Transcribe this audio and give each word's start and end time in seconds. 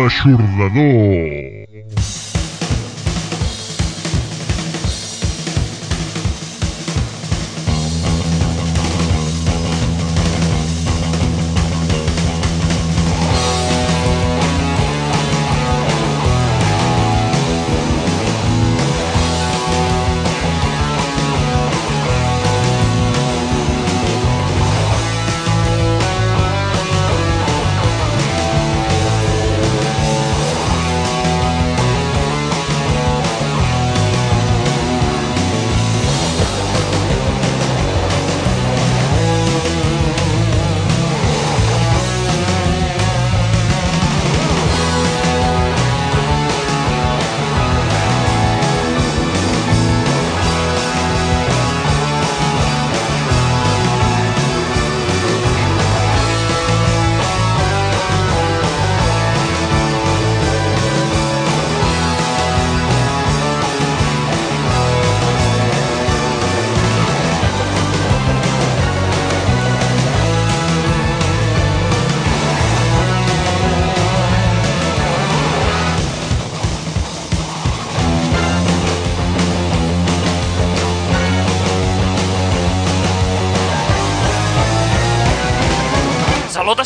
L'aixordador. 0.00 1.49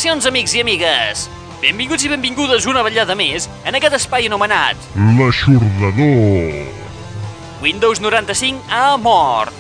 Salutacions, 0.05 0.27
amics 0.29 0.53
i 0.53 0.61
amigues! 0.61 1.21
Benvinguts 1.63 2.05
i 2.05 2.11
benvingudes 2.13 2.67
una 2.69 2.83
vetllada 2.85 3.15
més 3.17 3.47
en 3.65 3.79
aquest 3.79 3.95
espai 3.97 4.27
anomenat 4.29 4.77
L'aixordador. 5.17 6.59
Windows 7.65 8.03
95 8.05 8.69
ha 8.69 8.99
mort. 9.01 9.55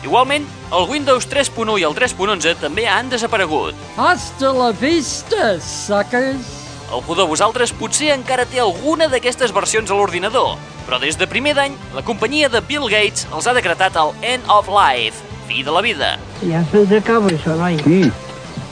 Igualment, 0.00 0.46
el 0.72 0.88
Windows 0.88 1.28
3.1 1.28 1.76
i 1.82 1.84
el 1.84 1.96
3.11 1.98 2.56
també 2.62 2.86
han 2.88 3.12
desaparegut. 3.12 3.76
Hasta 4.00 4.54
la 4.56 4.70
vista, 4.72 5.58
suckers! 5.60 6.54
Algú 6.88 7.18
de 7.20 7.28
vosaltres 7.28 7.74
potser 7.76 8.14
encara 8.16 8.48
té 8.48 8.64
alguna 8.64 9.10
d'aquestes 9.12 9.52
versions 9.52 9.92
a 9.92 10.00
l'ordinador, 10.00 10.56
però 10.88 10.96
des 11.04 11.20
de 11.20 11.28
primer 11.28 11.52
d'any, 11.60 11.76
la 11.92 12.04
companyia 12.08 12.48
de 12.48 12.64
Bill 12.64 12.88
Gates 12.88 13.28
els 13.28 13.44
ha 13.44 13.56
decretat 13.60 14.00
el 14.00 14.16
End 14.24 14.48
of 14.48 14.72
Life, 14.72 15.31
fi 15.52 15.62
de 15.62 15.72
la 15.74 15.82
vida. 15.84 16.12
Ja 16.42 16.62
se'ns 16.72 16.92
acaba 16.96 17.28
això, 17.32 17.56
noi. 17.60 17.78
Sí, 17.84 18.04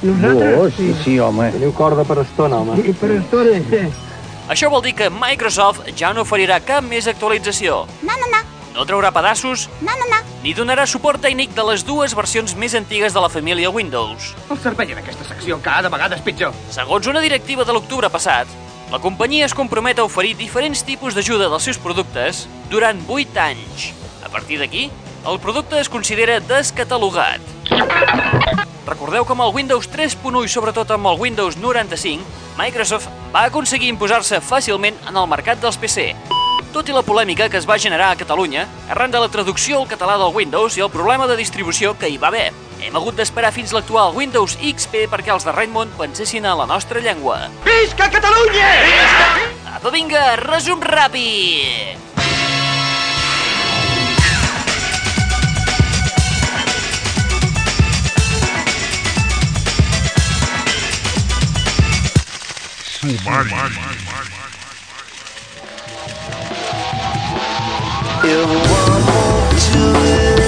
Nosaltres, 0.00 0.54
oh, 0.56 0.70
sí, 0.72 0.94
sí, 1.04 1.18
home. 1.20 1.50
Teniu 1.52 1.74
corda 1.76 2.06
per 2.08 2.22
estona, 2.22 2.62
home. 2.62 2.78
I 2.80 2.94
per 2.96 3.10
estona, 3.18 3.58
eh? 3.60 3.90
Això 4.50 4.70
vol 4.72 4.80
dir 4.86 4.94
que 4.96 5.10
Microsoft 5.12 5.90
ja 5.96 6.14
no 6.16 6.24
oferirà 6.24 6.56
cap 6.64 6.86
més 6.86 7.06
actualització. 7.10 7.84
No, 8.00 8.16
no, 8.16 8.30
no, 8.32 8.40
No 8.70 8.84
traurà 8.86 9.10
pedaços 9.10 9.64
no, 9.82 9.92
no, 9.98 10.06
no. 10.08 10.18
ni 10.44 10.54
donarà 10.54 10.84
suport 10.86 11.20
tècnic 11.20 11.50
de 11.56 11.64
les 11.66 11.82
dues 11.84 12.14
versions 12.14 12.54
més 12.56 12.76
antigues 12.78 13.12
de 13.12 13.20
la 13.20 13.28
família 13.28 13.68
Windows. 13.74 14.30
El 14.48 14.60
servei 14.62 14.94
en 14.94 15.00
aquesta 15.02 15.26
secció 15.26 15.58
cada 15.60 15.90
vegada 15.90 16.16
és 16.16 16.22
pitjor. 16.22 16.54
Segons 16.70 17.10
una 17.10 17.20
directiva 17.20 17.66
de 17.66 17.74
l'octubre 17.74 18.08
passat, 18.14 18.48
la 18.90 19.02
companyia 19.02 19.48
es 19.50 19.56
compromet 19.58 19.98
a 19.98 20.06
oferir 20.06 20.36
diferents 20.38 20.84
tipus 20.86 21.18
d'ajuda 21.18 21.50
dels 21.50 21.66
seus 21.66 21.82
productes 21.82 22.46
durant 22.70 23.02
8 23.08 23.42
anys. 23.42 23.90
A 24.24 24.30
partir 24.30 24.62
d'aquí, 24.62 24.86
el 25.26 25.38
producte 25.38 25.78
es 25.80 25.88
considera 25.88 26.40
descatalogat. 26.40 27.40
Recordeu 28.86 29.24
que 29.24 29.34
amb 29.36 29.44
el 29.44 29.54
Windows 29.54 29.88
3.1 29.92 30.44
i 30.46 30.50
sobretot 30.50 30.90
amb 30.96 31.10
el 31.12 31.20
Windows 31.20 31.58
95, 31.60 32.24
Microsoft 32.58 33.08
va 33.34 33.44
aconseguir 33.46 33.90
imposar-se 33.92 34.40
fàcilment 34.40 34.96
en 35.08 35.16
el 35.16 35.28
mercat 35.30 35.60
dels 35.60 35.78
PC. 35.78 36.14
Tot 36.72 36.88
i 36.88 36.94
la 36.94 37.02
polèmica 37.02 37.48
que 37.50 37.58
es 37.58 37.66
va 37.68 37.78
generar 37.82 38.12
a 38.12 38.18
Catalunya 38.18 38.66
arran 38.88 39.10
de 39.10 39.20
la 39.20 39.28
traducció 39.28 39.80
al 39.80 39.88
català 39.90 40.16
del 40.18 40.34
Windows 40.34 40.78
i 40.78 40.84
el 40.86 40.90
problema 40.90 41.26
de 41.26 41.36
distribució 41.36 41.96
que 41.98 42.08
hi 42.08 42.18
va 42.18 42.30
haver. 42.30 42.50
Hem 42.80 42.96
hagut 42.96 43.18
d'esperar 43.18 43.52
fins 43.52 43.74
l'actual 43.76 44.14
Windows 44.16 44.56
XP 44.56 45.04
perquè 45.12 45.34
els 45.34 45.44
de 45.44 45.52
Redmond 45.52 45.92
pensessin 45.98 46.46
a 46.46 46.54
la 46.56 46.66
nostra 46.70 47.02
llengua. 47.02 47.50
Visca 47.66 48.08
Catalunya! 48.08 48.70
Apa, 49.76 49.90
vinga, 49.90 50.36
resum 50.46 50.80
ràpid! 50.80 52.09
Fumari. 63.00 63.48
If 68.22 68.48
one, 68.70 69.04
two, 69.56 70.39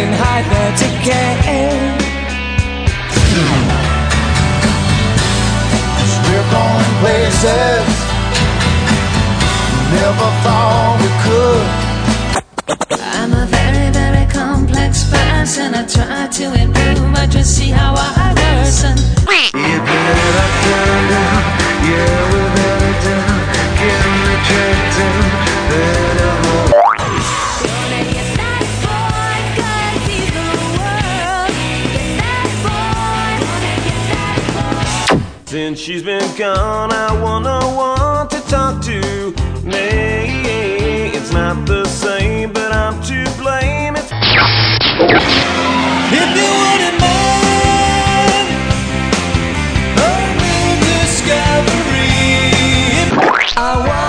Women 0.00 0.16
hide 0.16 0.46
their 0.48 0.72
decay. 0.80 1.68
We're 6.24 6.48
going 6.56 6.92
places 7.02 7.84
never 9.92 10.30
thought 10.40 10.96
we 11.02 11.10
could. 11.24 11.66
I'm 13.12 13.32
a 13.32 13.44
very, 13.44 13.90
very 13.92 14.24
complex 14.32 15.04
person. 15.10 15.74
I 15.74 15.84
try 15.84 16.28
to 16.32 16.44
improve, 16.62 17.12
but 17.12 17.28
just 17.28 17.58
see 17.58 17.68
how 17.68 17.92
I 17.94 18.32
worsen. 18.40 18.96
You 19.52 19.78
better 19.84 20.48
turn 20.64 21.02
down, 21.12 21.42
yeah, 21.90 22.29
She's 35.80 36.02
been 36.02 36.36
gone, 36.36 36.92
I 36.92 37.10
wanna 37.22 37.58
want 37.74 38.30
to 38.32 38.40
talk 38.50 38.82
to 38.82 39.00
me. 39.64 41.08
It's 41.16 41.32
not 41.32 41.64
the 41.66 41.86
same, 41.86 42.52
but 42.52 42.70
I'm 42.70 43.02
to 43.04 43.24
blame. 43.40 43.96
It's 43.96 44.12
if 46.12 46.28
you 46.36 46.50
wouldn't 46.60 47.00
mind 47.00 48.48
a 49.96 50.12
new 50.42 50.68
discovery. 50.84 51.96
I 53.56 53.99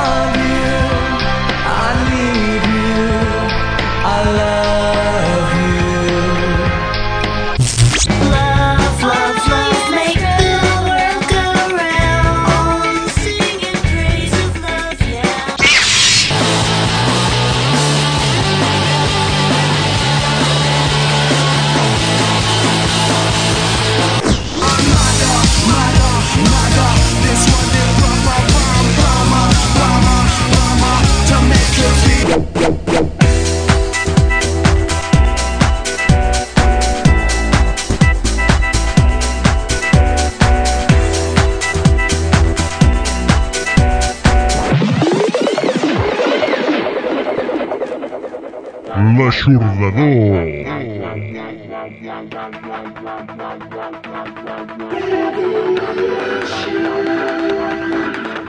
aturdador. 49.55 50.61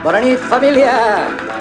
Bonanit 0.03 0.39
familia! 0.39 1.53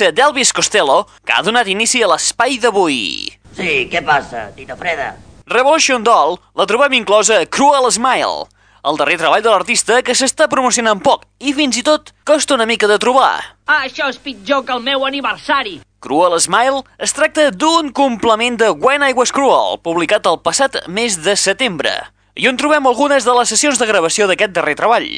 Peça 0.01 0.12
d'Elvis 0.12 0.51
Costello 0.51 1.05
que 1.25 1.34
ha 1.34 1.43
donat 1.46 1.67
inici 1.70 2.01
a 2.01 2.08
l'espai 2.10 2.58
d'avui. 2.58 3.29
Sí, 3.53 3.86
què 3.91 4.01
passa, 4.01 4.50
Tita 4.55 4.74
Freda? 4.79 5.13
Revolution 5.46 6.01
Doll 6.01 6.39
la 6.58 6.65
trobem 6.65 6.96
inclosa 6.98 7.41
a 7.41 7.46
Cruel 7.46 7.86
Smile, 7.91 8.48
el 8.81 8.98
darrer 8.98 9.20
treball 9.22 9.43
de 9.46 9.51
l'artista 9.51 10.00
que 10.01 10.15
s'està 10.17 10.48
promocionant 10.50 11.03
poc 11.05 11.27
i 11.38 11.53
fins 11.53 11.77
i 11.77 11.84
tot 11.86 12.10
costa 12.25 12.55
una 12.58 12.65
mica 12.65 12.89
de 12.89 12.98
trobar. 12.98 13.60
Ah, 13.67 13.84
això 13.86 14.10
és 14.10 14.17
pitjor 14.17 14.65
que 14.65 14.74
el 14.74 14.81
meu 14.81 15.05
aniversari. 15.05 15.81
Cruel 16.01 16.39
Smile 16.41 16.81
es 16.98 17.13
tracta 17.13 17.51
d'un 17.51 17.91
complement 17.93 18.58
de 18.58 18.72
When 18.74 19.05
I 19.05 19.13
Was 19.13 19.29
Cruel, 19.36 19.77
publicat 19.86 20.25
el 20.25 20.41
passat 20.41 20.81
mes 20.88 21.20
de 21.22 21.38
setembre, 21.38 21.93
i 22.34 22.50
on 22.50 22.58
trobem 22.58 22.89
algunes 22.89 23.27
de 23.27 23.38
les 23.38 23.53
sessions 23.53 23.77
de 23.77 23.86
gravació 23.86 24.25
d'aquest 24.25 24.58
darrer 24.58 24.79
treball. 24.79 25.12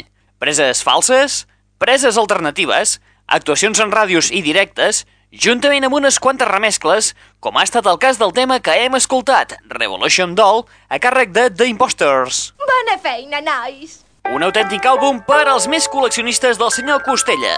Preses 0.44 0.84
falses, 0.84 1.46
preses 1.80 2.20
alternatives, 2.20 2.98
actuacions 3.28 3.80
en 3.80 3.92
ràdios 3.92 4.32
i 4.32 4.42
directes, 4.46 5.04
juntament 5.32 5.88
amb 5.88 5.98
unes 5.98 6.20
quantes 6.20 6.48
remescles, 6.48 7.14
com 7.40 7.58
ha 7.58 7.66
estat 7.66 7.88
el 7.90 8.00
cas 8.02 8.20
del 8.22 8.34
tema 8.34 8.60
que 8.60 8.76
hem 8.84 8.96
escoltat, 9.00 9.58
Revolution 9.70 10.36
Doll, 10.36 10.66
a 10.90 11.00
càrrec 11.00 11.34
de 11.34 11.50
The 11.50 11.70
Imposters. 11.72 12.52
Bona 12.60 13.00
feina, 13.02 13.42
nois! 13.42 14.02
Un 14.34 14.46
autèntic 14.46 14.86
àlbum 14.88 15.24
per 15.28 15.44
als 15.48 15.68
més 15.68 15.90
col·leccionistes 15.92 16.62
del 16.62 16.72
senyor 16.72 17.04
Costella. 17.04 17.58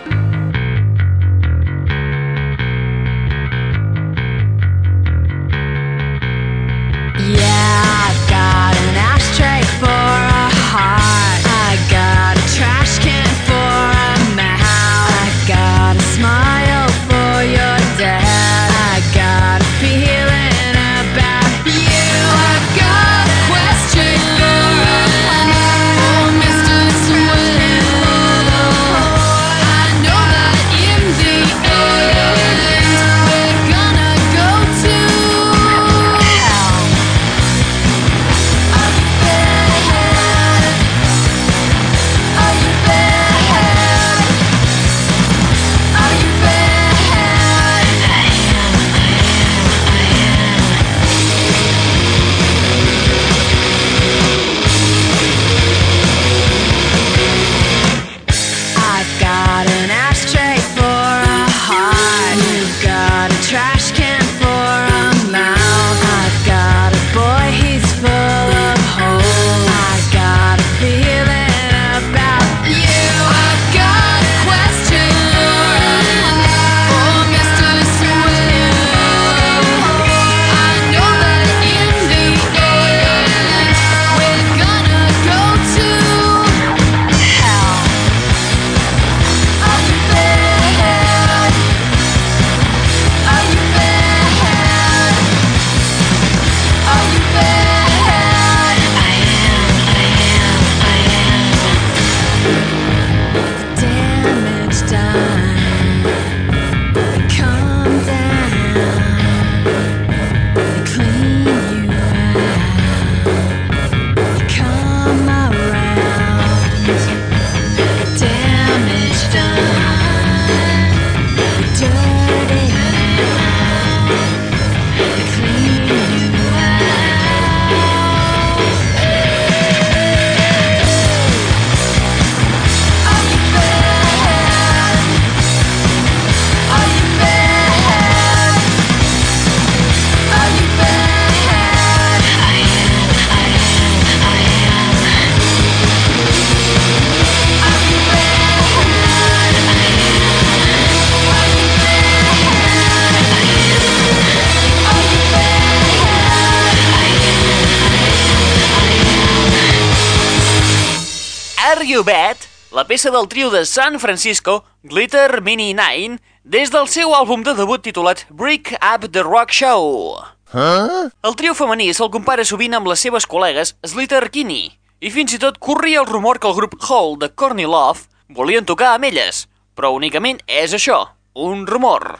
You 162.01 162.05
Bad? 162.05 162.37
La 162.71 162.87
peça 162.89 163.11
del 163.11 163.27
trio 163.27 163.51
de 163.51 163.63
San 163.63 163.99
Francisco, 163.99 164.63
Glitter 164.81 165.39
Mini 165.43 165.75
9, 165.75 166.17
des 166.41 166.71
del 166.73 166.87
seu 166.89 167.13
àlbum 167.13 167.43
de 167.45 167.53
debut 167.53 167.83
titulat 167.85 168.23
Break 168.31 168.71
Up 168.79 169.05
the 169.11 169.21
Rock 169.21 169.53
Show. 169.53 170.17
Huh? 170.49 171.11
El 171.21 171.37
trio 171.37 171.53
femení 171.53 171.91
se'l 171.93 172.09
compara 172.09 172.47
sovint 172.47 172.73
amb 172.73 172.89
les 172.89 173.05
seves 173.05 173.29
col·legues 173.29 173.75
Slater 173.85 174.23
Kinney, 174.33 174.71
i 174.97 175.13
fins 175.13 175.37
i 175.37 175.41
tot 175.45 175.61
corria 175.61 176.01
el 176.01 176.09
rumor 176.09 176.41
que 176.41 176.49
el 176.49 176.57
grup 176.57 176.73
Hall 176.89 177.19
de 177.21 177.29
Courtney 177.29 177.69
Love 177.69 178.09
volien 178.33 178.65
tocar 178.65 178.95
amb 178.95 179.11
elles, 179.11 179.45
però 179.77 179.93
únicament 179.93 180.41
és 180.49 180.73
això, 180.73 181.03
un 181.37 181.67
rumor. 181.69 182.15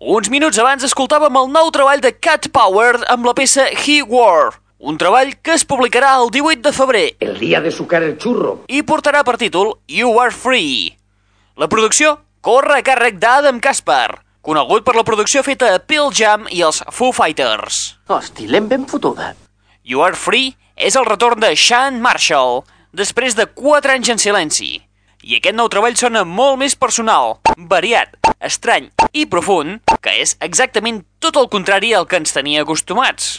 Uns 0.00 0.28
minuts 0.30 0.58
abans 0.60 0.84
escoltàvem 0.84 1.36
el 1.40 1.48
nou 1.52 1.70
treball 1.74 2.00
de 2.04 2.12
Cat 2.12 2.50
Power 2.52 2.98
amb 3.12 3.24
la 3.26 3.34
peça 3.34 3.64
He 3.72 4.00
War, 4.02 4.52
un 4.78 4.98
treball 5.00 5.32
que 5.42 5.54
es 5.56 5.64
publicarà 5.64 6.14
el 6.20 6.30
18 6.34 6.60
de 6.66 6.72
febrer 6.76 7.04
El 7.24 7.38
dia 7.38 7.60
de 7.64 7.70
sucar 7.72 8.02
el 8.02 8.18
xurro. 8.20 8.58
i 8.68 8.82
portarà 8.82 9.22
per 9.24 9.36
títol 9.40 9.74
You 9.88 10.18
Are 10.20 10.30
Free. 10.34 10.96
La 11.56 11.68
producció 11.68 12.18
corre 12.44 12.80
a 12.80 12.84
càrrec 12.84 13.16
d'Adam 13.22 13.60
Kaspar, 13.60 14.20
conegut 14.44 14.84
per 14.84 14.94
la 14.96 15.04
producció 15.06 15.42
feta 15.42 15.72
a 15.74 15.78
Pearl 15.80 16.12
Jam 16.12 16.44
i 16.50 16.60
els 16.62 16.82
Foo 16.92 17.12
Fighters. 17.16 17.96
Hosti, 18.08 18.46
l'hem 18.50 18.68
ben 18.68 18.84
fotuda. 18.86 19.32
You 19.84 20.02
Are 20.04 20.16
Free 20.16 20.56
és 20.76 20.96
el 20.96 21.06
retorn 21.06 21.40
de 21.40 21.54
Sean 21.56 22.00
Marshall, 22.02 22.64
després 22.92 23.34
de 23.38 23.46
4 23.46 23.92
anys 23.94 24.10
en 24.12 24.18
silenci. 24.18 24.82
I 25.24 25.38
aquest 25.38 25.56
nou 25.56 25.70
treball 25.72 25.94
sona 25.96 26.20
molt 26.28 26.58
més 26.60 26.74
personal, 26.76 27.38
variat, 27.70 28.12
estrany 28.44 28.90
i 29.16 29.24
profund, 29.24 29.80
que 30.04 30.12
és 30.20 30.36
exactament 30.44 31.00
tot 31.24 31.40
el 31.40 31.48
contrari 31.48 31.94
al 31.96 32.04
que 32.10 32.20
ens 32.20 32.36
tenia 32.36 32.66
acostumats. 32.66 33.38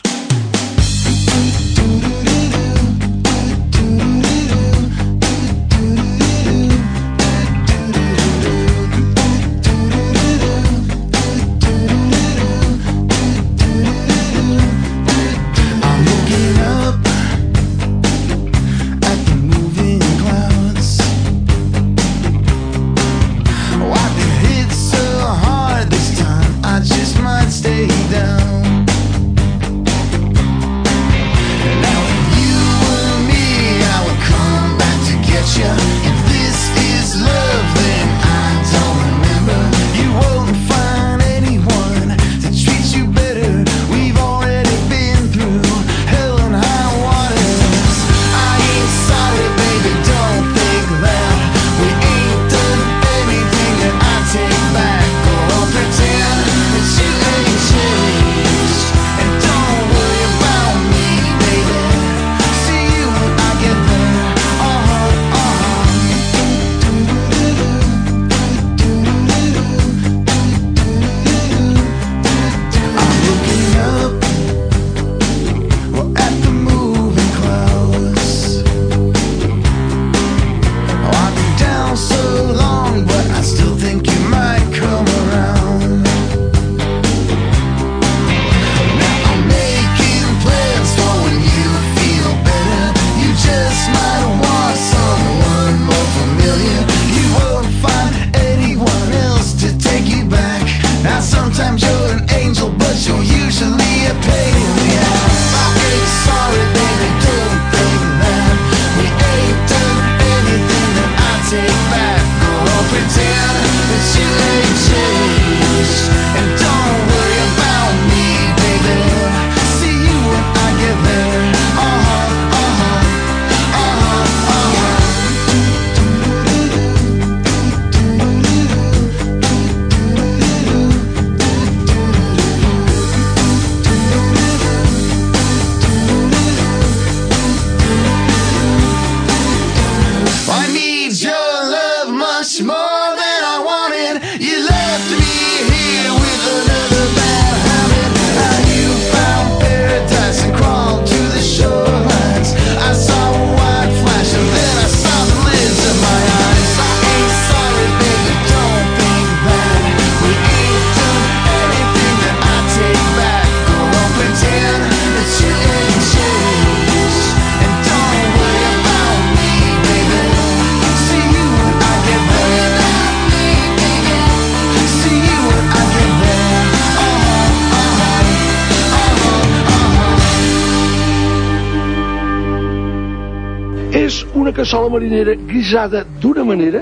Marinera 184.96 185.36
guisada 185.36 186.06
d'una 186.22 186.44
manera... 186.46 186.82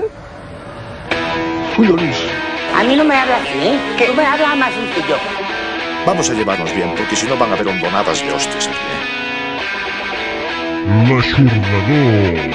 Collonis. 1.74 2.18
A 2.78 2.84
mí 2.84 2.94
no 2.94 3.04
me 3.04 3.16
habla 3.16 3.36
así, 3.38 3.58
¿eh? 3.58 3.76
Que 3.98 4.04
tú 4.06 4.14
me 4.14 4.24
hablas 4.24 4.56
más 4.56 4.72
sencillo. 4.72 5.16
Vamos 6.06 6.30
a 6.30 6.34
llevarnos 6.34 6.72
bien, 6.72 6.94
porque 6.96 7.16
si 7.16 7.26
no 7.26 7.36
van 7.36 7.50
a 7.50 7.54
haber 7.54 7.66
hondonadas 7.66 8.20
de 8.22 8.32
hostias 8.32 8.68
aquí, 8.68 8.76
¿eh? 8.76 9.02
L'aixordador. 11.08 12.54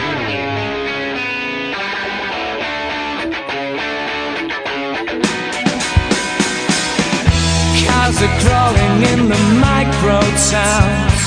Cows 7.84 8.18
are 8.26 8.34
crawling 8.44 8.98
in 9.12 9.20
the 9.28 9.40
micro 9.60 10.20
towns. 10.52 11.20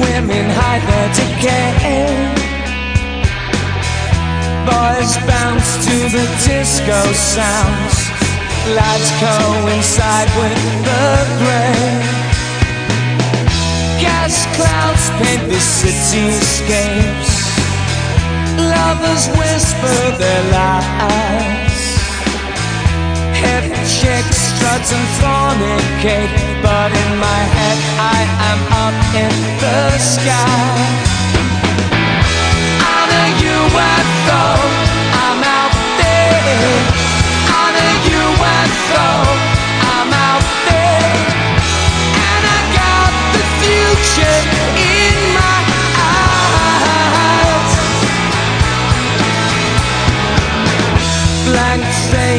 Women 0.00 0.46
hide 0.58 0.82
their 0.88 1.08
decay. 1.14 2.55
Boys 4.66 5.16
bounce 5.30 5.86
to 5.86 5.96
the 6.10 6.26
disco 6.42 6.98
sounds. 7.14 7.94
Lights 8.74 9.10
coincide 9.22 10.30
with 10.34 10.62
the 10.82 11.06
gray. 11.38 12.26
Gas 14.02 14.34
clouds 14.56 15.06
paint 15.22 15.46
the 15.48 15.62
cityscapes. 15.62 17.32
Lovers 18.58 19.28
whisper 19.38 19.98
their 20.18 20.42
lies. 20.50 21.82
Hip 23.38 23.66
chicks 23.86 24.38
strut 24.50 24.82
and 24.98 25.08
fornicate, 25.22 26.34
but 26.60 26.90
in 26.90 27.10
my 27.18 27.42
head 27.56 27.78
I 28.02 28.20
am 28.50 28.60
up 28.84 28.98
in 29.14 29.34
the 29.62 29.98
sky. 29.98 31.05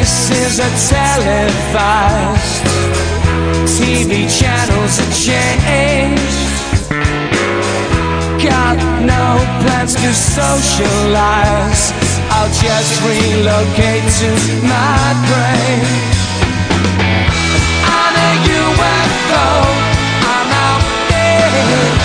Faces 0.08 0.60
are 0.60 0.76
televised. 0.90 2.64
TV 3.78 4.28
channels 4.40 5.00
are 5.00 5.14
changed. 5.14 6.57
Got 8.68 8.84
no 9.00 9.28
plans 9.64 9.96
to 9.96 10.14
socialize. 10.14 11.94
I'll 12.36 12.52
just 12.52 13.02
relocate 13.02 14.04
to 14.20 14.30
my 14.68 15.08
grave. 15.30 15.88
On 18.02 18.12
a 18.28 18.32
UFO, 18.60 19.48
I'm 20.36 20.52
out 20.68 20.84
there. 21.08 21.97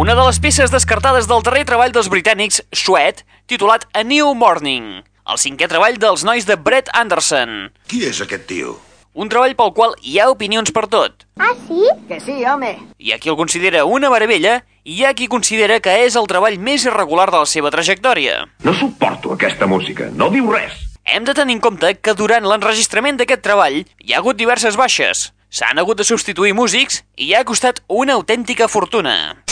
Una 0.00 0.14
de 0.14 0.22
les 0.24 0.38
peces 0.40 0.70
descartades 0.72 1.26
del 1.28 1.42
darrer 1.44 1.66
treball 1.68 1.90
dels 1.92 2.06
britànics 2.08 2.62
Sweat, 2.72 3.18
titulat 3.52 3.82
A 3.92 4.00
New 4.00 4.30
Morning, 4.32 5.02
el 5.28 5.40
cinquè 5.42 5.66
treball 5.68 5.98
dels 6.00 6.22
nois 6.24 6.46
de 6.48 6.54
Brett 6.56 6.88
Anderson. 6.96 7.68
Qui 7.84 8.06
és 8.08 8.22
aquest 8.24 8.46
tio? 8.48 8.78
Un 9.12 9.28
treball 9.28 9.52
pel 9.58 9.74
qual 9.76 9.92
hi 10.00 10.16
ha 10.16 10.30
opinions 10.32 10.72
per 10.72 10.86
tot. 10.88 11.26
¿Ah, 11.36 11.52
sí? 11.66 11.82
Que 12.08 12.16
sí, 12.24 12.38
home. 12.48 12.70
Hi 12.96 13.12
ha 13.12 13.18
qui 13.20 13.28
el 13.28 13.36
considera 13.36 13.82
una 13.84 14.08
meravella 14.08 14.62
i 14.84 15.02
hi 15.02 15.04
ha 15.04 15.12
qui 15.18 15.28
considera 15.28 15.82
que 15.84 15.98
és 16.06 16.16
el 16.16 16.30
treball 16.32 16.56
més 16.56 16.88
irregular 16.88 17.28
de 17.28 17.42
la 17.44 17.50
seva 17.52 17.74
trajectòria. 17.74 18.46
No 18.64 18.72
suporto 18.72 19.34
aquesta 19.36 19.68
música, 19.68 20.08
no 20.08 20.30
diu 20.32 20.48
res. 20.48 20.80
Hem 21.04 21.28
de 21.28 21.36
tenir 21.36 21.58
en 21.58 21.64
compte 21.68 21.92
que 22.00 22.16
durant 22.16 22.48
l'enregistrament 22.48 23.20
d'aquest 23.20 23.44
treball 23.44 23.82
hi 23.84 24.16
ha 24.16 24.24
hagut 24.24 24.40
diverses 24.40 24.80
baixes, 24.80 25.28
s'han 25.52 25.76
hagut 25.76 26.00
de 26.00 26.08
substituir 26.08 26.56
músics 26.56 27.02
i 27.20 27.34
ha 27.34 27.44
costat 27.44 27.84
una 28.00 28.16
autèntica 28.16 28.64
fortuna. 28.64 29.44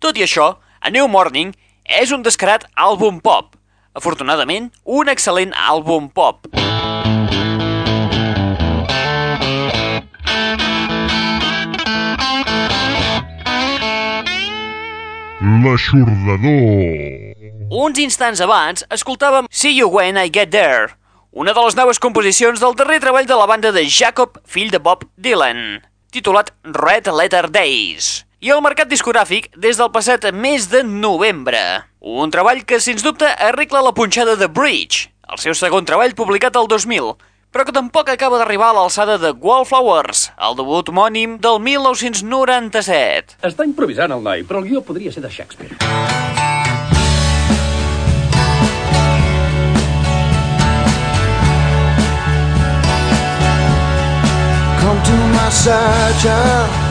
Tot 0.00 0.16
i 0.16 0.22
això, 0.24 0.54
A 0.80 0.88
New 0.88 1.04
Morning 1.12 1.50
és 1.84 2.08
un 2.16 2.22
descarat 2.24 2.62
àlbum 2.72 3.18
pop. 3.20 3.52
Afortunadament, 3.92 4.70
un 4.88 5.10
excel·lent 5.12 5.52
àlbum 5.52 6.06
pop. 6.08 6.46
L'aixordador. 15.60 17.36
Uns 17.68 18.00
instants 18.00 18.40
abans, 18.40 18.86
escoltàvem 18.88 19.52
See 19.52 19.76
You 19.76 19.92
When 19.92 20.16
I 20.16 20.32
Get 20.32 20.48
There, 20.56 20.94
una 21.36 21.52
de 21.52 21.60
les 21.66 21.76
noves 21.76 22.00
composicions 22.00 22.64
del 22.64 22.72
darrer 22.80 23.02
treball 23.04 23.28
de 23.28 23.36
la 23.36 23.44
banda 23.52 23.68
de 23.76 23.84
Jacob, 23.84 24.40
fill 24.48 24.72
de 24.72 24.80
Bob 24.80 25.04
Dylan, 25.20 25.82
titulat 26.08 26.56
Red 26.64 27.12
Letter 27.12 27.50
Days, 27.52 28.24
i 28.40 28.48
al 28.48 28.62
mercat 28.64 28.88
discogràfic 28.88 29.50
des 29.60 29.76
del 29.76 29.90
passat 29.92 30.24
mes 30.32 30.70
de 30.72 30.80
novembre. 30.82 31.60
Un 32.00 32.32
treball 32.32 32.62
que, 32.64 32.80
sens 32.80 33.04
dubte, 33.04 33.28
arregla 33.28 33.82
la 33.84 33.92
punxada 33.92 34.36
de 34.40 34.48
Bridge, 34.48 35.10
el 35.28 35.40
seu 35.42 35.52
segon 35.54 35.84
treball 35.84 36.16
publicat 36.16 36.56
el 36.56 36.70
2000, 36.70 37.12
però 37.52 37.66
que 37.68 37.76
tampoc 37.76 38.08
acaba 38.08 38.40
d'arribar 38.40 38.70
a 38.72 38.78
l'alçada 38.78 39.18
de 39.20 39.34
Wallflowers, 39.36 40.30
el 40.40 40.56
debut 40.56 40.88
homònim 40.88 41.36
del 41.36 41.60
1997. 41.60 43.36
Està 43.44 43.68
improvisant 43.68 44.16
el 44.16 44.24
noi, 44.24 44.46
però 44.48 44.64
el 44.64 44.70
guió 44.72 44.80
podria 44.80 45.12
ser 45.12 45.20
de 45.20 45.28
Shakespeare. 45.28 45.76
Come 54.80 55.02
to 55.04 55.18
my 55.36 55.50
side, 55.52 56.16
child. 56.24 56.89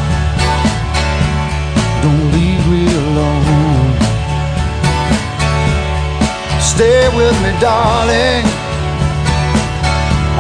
Stay 6.80 7.10
with 7.10 7.36
me, 7.44 7.52
darling. 7.60 8.46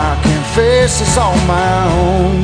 I 0.07 0.11
can't 0.23 0.47
face 0.55 0.99
this 0.99 1.17
on 1.17 1.35
my 1.45 1.73
own. 1.99 2.39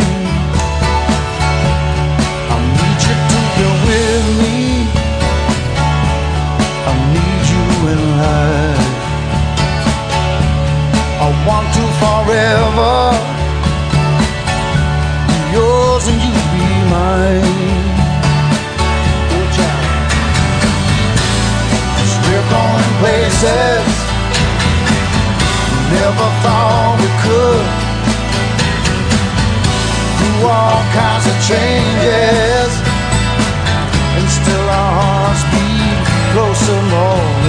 I 2.54 2.58
need 2.76 3.00
you 3.08 3.16
to 3.32 3.40
be 3.56 3.68
with 3.88 4.26
me. 4.42 4.60
I 6.92 6.94
need 7.16 7.44
you 7.54 7.66
in 7.94 8.02
life. 8.24 8.90
I 11.26 11.28
want 11.48 11.68
to 11.78 11.84
forever 12.02 12.96
be 15.28 15.38
yours 15.56 16.04
and 16.12 16.20
you 16.26 16.34
be 16.54 16.68
mine. 16.92 17.75
Places 23.00 23.86
never 25.92 26.30
thought 26.44 26.96
we 27.02 27.10
could. 27.26 27.66
Through 30.18 30.48
all 30.48 30.82
kinds 30.96 31.26
of 31.32 31.38
changes, 31.50 32.72
and 34.18 34.28
still 34.40 34.68
our 34.80 34.92
hearts 35.00 35.44
beat 35.52 36.00
closer 36.34 36.82
more. 36.94 37.45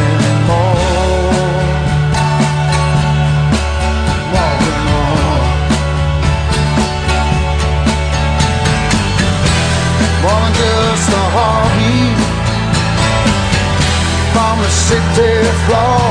City 14.84 15.32
floor. 15.64 16.02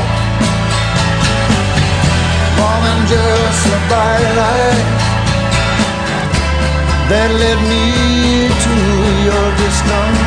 More 2.58 2.80
than 2.86 3.00
just 3.14 3.68
a 3.78 3.80
bright 3.90 5.06
that 7.10 7.30
led 7.42 7.60
me 7.72 7.86
to 8.64 8.76
your 9.28 9.48
distant 9.62 10.25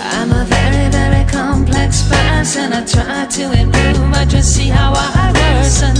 I'm 0.00 0.32
a 0.32 0.44
very, 0.46 0.88
very 0.90 1.24
complex 1.30 2.08
person. 2.08 2.72
I 2.72 2.86
try 2.86 3.26
to 3.26 3.52
improve, 3.52 4.12
but 4.12 4.28
just 4.28 4.56
see 4.56 4.68
how 4.68 4.94
I 4.96 5.32
worsen. 5.36 5.94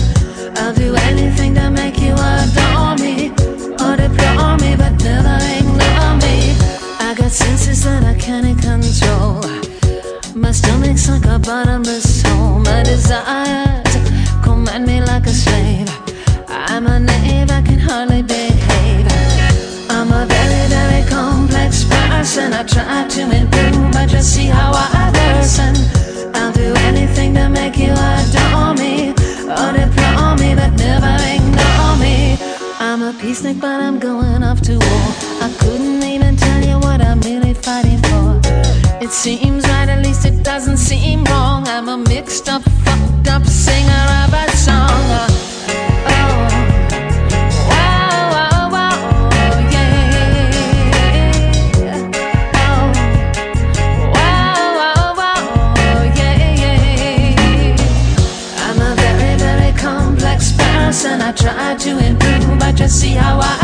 I'll 0.57 0.73
do 0.73 1.00
stomach's 10.61 11.09
like 11.09 11.27
a 11.27 11.39
bottomless 11.39 12.23
hole. 12.27 12.59
My 12.61 12.83
desires 12.83 13.95
command 14.45 14.85
me 14.87 15.01
like 15.01 15.27
a 15.27 15.35
slave. 15.45 15.89
I'm 16.49 16.87
a 16.87 16.99
knave, 17.01 17.51
I 17.51 17.63
can 17.63 17.79
hardly 17.79 18.23
behave. 18.23 19.07
I'm 19.97 20.11
a 20.21 20.23
very, 20.35 20.65
very 20.77 21.03
complex 21.09 21.85
person. 21.85 22.53
I 22.53 22.63
try 22.75 23.07
to 23.17 23.23
improve, 23.41 23.93
but 23.93 24.07
just 24.09 24.35
see 24.35 24.49
how 24.59 24.71
I 24.75 25.05
worsen. 25.19 25.75
I'll 26.35 26.53
do 26.53 26.69
anything 26.91 27.35
to 27.35 27.49
make 27.49 27.77
you 27.79 27.93
adore 27.93 28.75
me 28.83 29.11
or 29.61 29.71
deplore 29.79 30.35
me, 30.43 30.51
but 30.61 30.73
never 30.87 31.15
ignore 31.35 31.97
me. 32.05 32.39
I'm 32.87 33.01
a 33.03 33.13
peacenik, 33.21 33.59
but 33.61 33.79
I'm 33.87 33.99
going 33.99 34.43
off 34.43 34.61
to 34.69 34.75
war. 34.87 35.07
I 35.47 35.49
couldn't 35.61 36.03
even 36.03 36.37
tell 36.37 36.63
you 36.71 36.77
what 36.87 37.01
I'm 37.01 37.21
really 37.21 37.55
fighting 37.55 38.01
for. 38.09 38.41
It 39.05 39.11
seems 39.11 39.67
right, 39.69 39.89
doesn't 40.43 40.79
seem 40.79 41.25
wrong. 41.25 41.67
I'm 41.69 41.89
a 41.89 41.97
mixed 41.97 42.49
up, 42.49 42.63
fucked 42.63 43.29
up 43.29 43.45
singer 43.47 44.07
of 44.25 44.33
a 44.33 44.51
song. 44.57 45.11
Uh, 45.21 45.29
oh. 46.07 46.49
Wow, 47.69 48.31
wow, 48.35 48.71
wow, 48.73 48.97
yeah. 49.71 49.91
Oh. 52.55 52.93
Yeah. 56.59 57.77
I'm 58.67 58.79
a 58.81 58.95
very, 58.97 59.37
very 59.39 59.73
complex 59.79 60.53
person. 60.53 61.21
I 61.23 61.33
try 61.33 61.75
to 61.77 61.99
improve, 61.99 62.59
but 62.59 62.75
just 62.77 63.01
see 63.01 63.15
how 63.15 63.39
I 63.41 63.60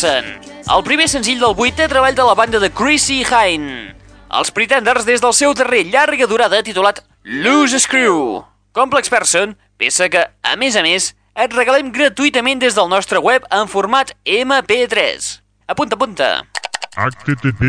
Person, 0.00 0.24
el 0.72 0.80
primer 0.80 1.04
senzill 1.12 1.42
del 1.42 1.52
vuitè 1.52 1.84
treball 1.90 2.14
de 2.16 2.24
la 2.24 2.32
banda 2.32 2.56
de 2.56 2.70
Chrissy 2.72 3.20
Hine. 3.20 3.92
Els 4.32 4.48
Pretenders 4.56 5.04
des 5.04 5.20
del 5.20 5.36
seu 5.36 5.52
darrer 5.52 5.84
llarga 5.92 6.24
durada 6.24 6.64
titulat 6.64 7.04
Loose 7.20 7.76
Screw. 7.84 8.40
Complex 8.72 9.12
Person, 9.12 9.60
peça 9.76 10.08
que, 10.08 10.24
a 10.24 10.56
més 10.56 10.72
a 10.80 10.82
més, 10.86 11.12
et 11.36 11.52
regalem 11.52 11.92
gratuïtament 11.92 12.56
des 12.62 12.72
del 12.78 12.88
nostre 12.88 13.20
web 13.20 13.44
en 13.52 13.68
format 13.68 14.16
MP3. 14.24 15.44
Apunta, 15.68 16.00
apunta. 16.00 16.48
http 16.96 17.60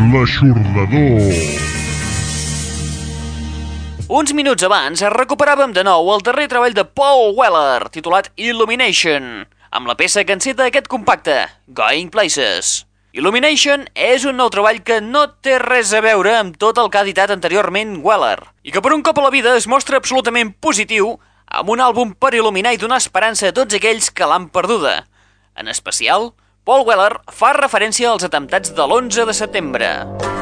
L'aixordador. 0.09 1.21
Uns 4.09 4.31
minuts 4.33 4.65
abans 4.65 5.03
recuperàvem 5.13 5.75
de 5.77 5.83
nou 5.85 6.09
el 6.15 6.23
darrer 6.25 6.47
treball 6.49 6.73
de 6.73 6.85
Paul 6.87 7.35
Weller, 7.37 7.91
titulat 7.93 8.31
Illumination, 8.41 9.45
amb 9.69 9.91
la 9.91 9.99
peça 9.99 10.25
que 10.25 10.33
enceta 10.33 10.65
aquest 10.65 10.89
compacte, 10.89 11.37
Going 11.67 12.09
Places. 12.15 12.87
Illumination 13.13 13.85
és 13.93 14.25
un 14.25 14.41
nou 14.41 14.49
treball 14.55 14.81
que 14.81 15.03
no 15.05 15.27
té 15.45 15.59
res 15.61 15.93
a 15.93 16.01
veure 16.01 16.39
amb 16.39 16.57
tot 16.57 16.81
el 16.81 16.89
que 16.89 17.03
ha 17.03 17.05
editat 17.05 17.35
anteriorment 17.35 17.99
Weller, 18.01 18.39
i 18.65 18.73
que 18.73 18.81
per 18.81 18.95
un 18.97 19.05
cop 19.05 19.21
a 19.21 19.29
la 19.29 19.35
vida 19.35 19.59
es 19.61 19.69
mostra 19.69 20.01
absolutament 20.01 20.55
positiu 20.57 21.19
amb 21.53 21.77
un 21.77 21.85
àlbum 21.85 22.17
per 22.17 22.33
il·luminar 22.33 22.73
i 22.73 22.81
donar 22.81 23.03
esperança 23.05 23.51
a 23.51 23.57
tots 23.61 23.77
aquells 23.77 24.09
que 24.09 24.25
l'han 24.25 24.49
perduda. 24.49 25.03
En 25.59 25.69
especial, 25.69 26.33
Paul 26.69 26.83
Weller 26.85 27.15
fa 27.33 27.55
referència 27.57 28.11
als 28.11 28.27
atemptats 28.29 28.75
de 28.77 28.85
l'11 28.85 29.25
de 29.31 29.35
setembre. 29.39 30.38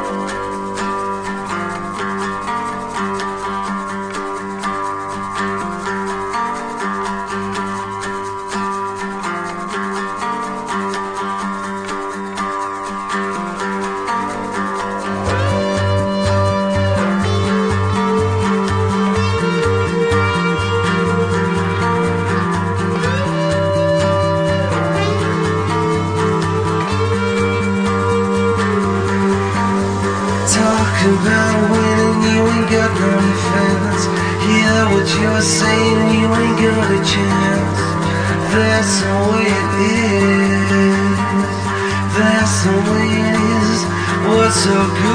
So 44.66 44.88
good 44.88 45.05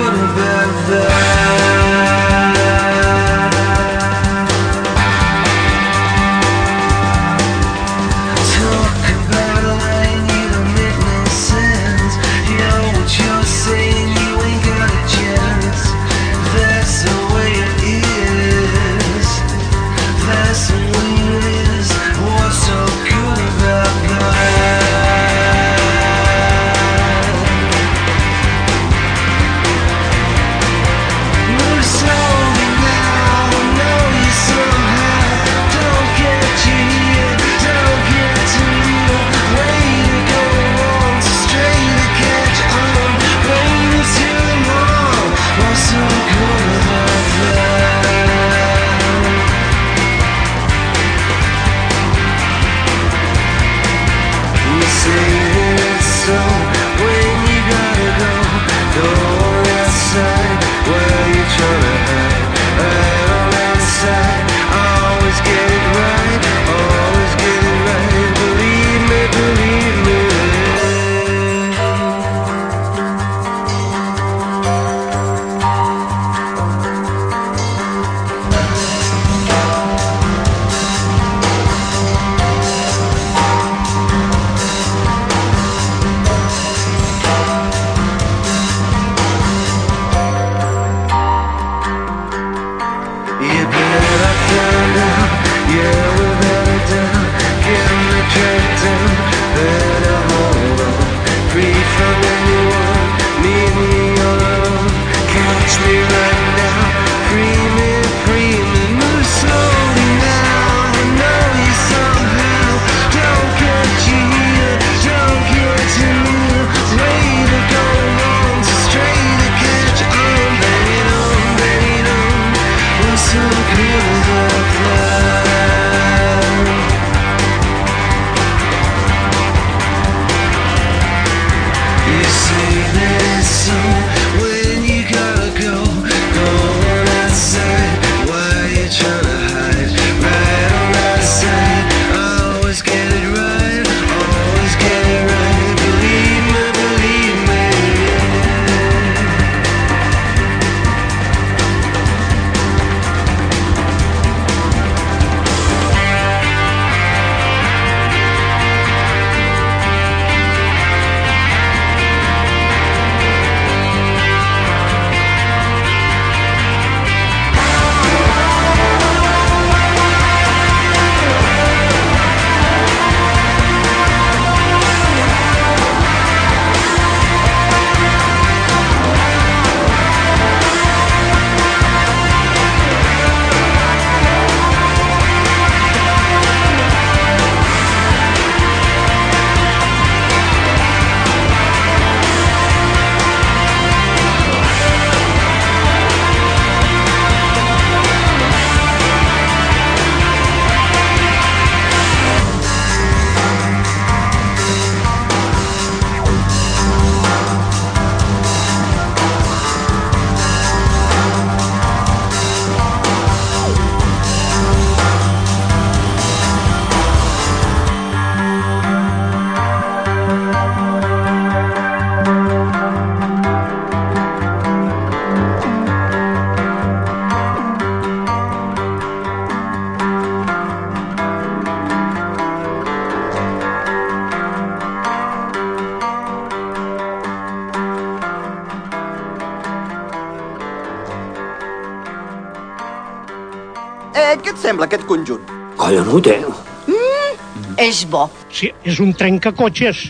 sembla 244.72 244.88
aquest 244.88 245.04
conjunt? 245.04 245.50
Collonut, 245.76 246.28
eh? 246.32 246.44
Mm, 246.88 247.74
és 247.84 248.06
bo. 248.08 248.24
Sí, 248.56 248.70
és 248.88 249.02
un 249.04 249.12
trencacotxes. 249.20 250.06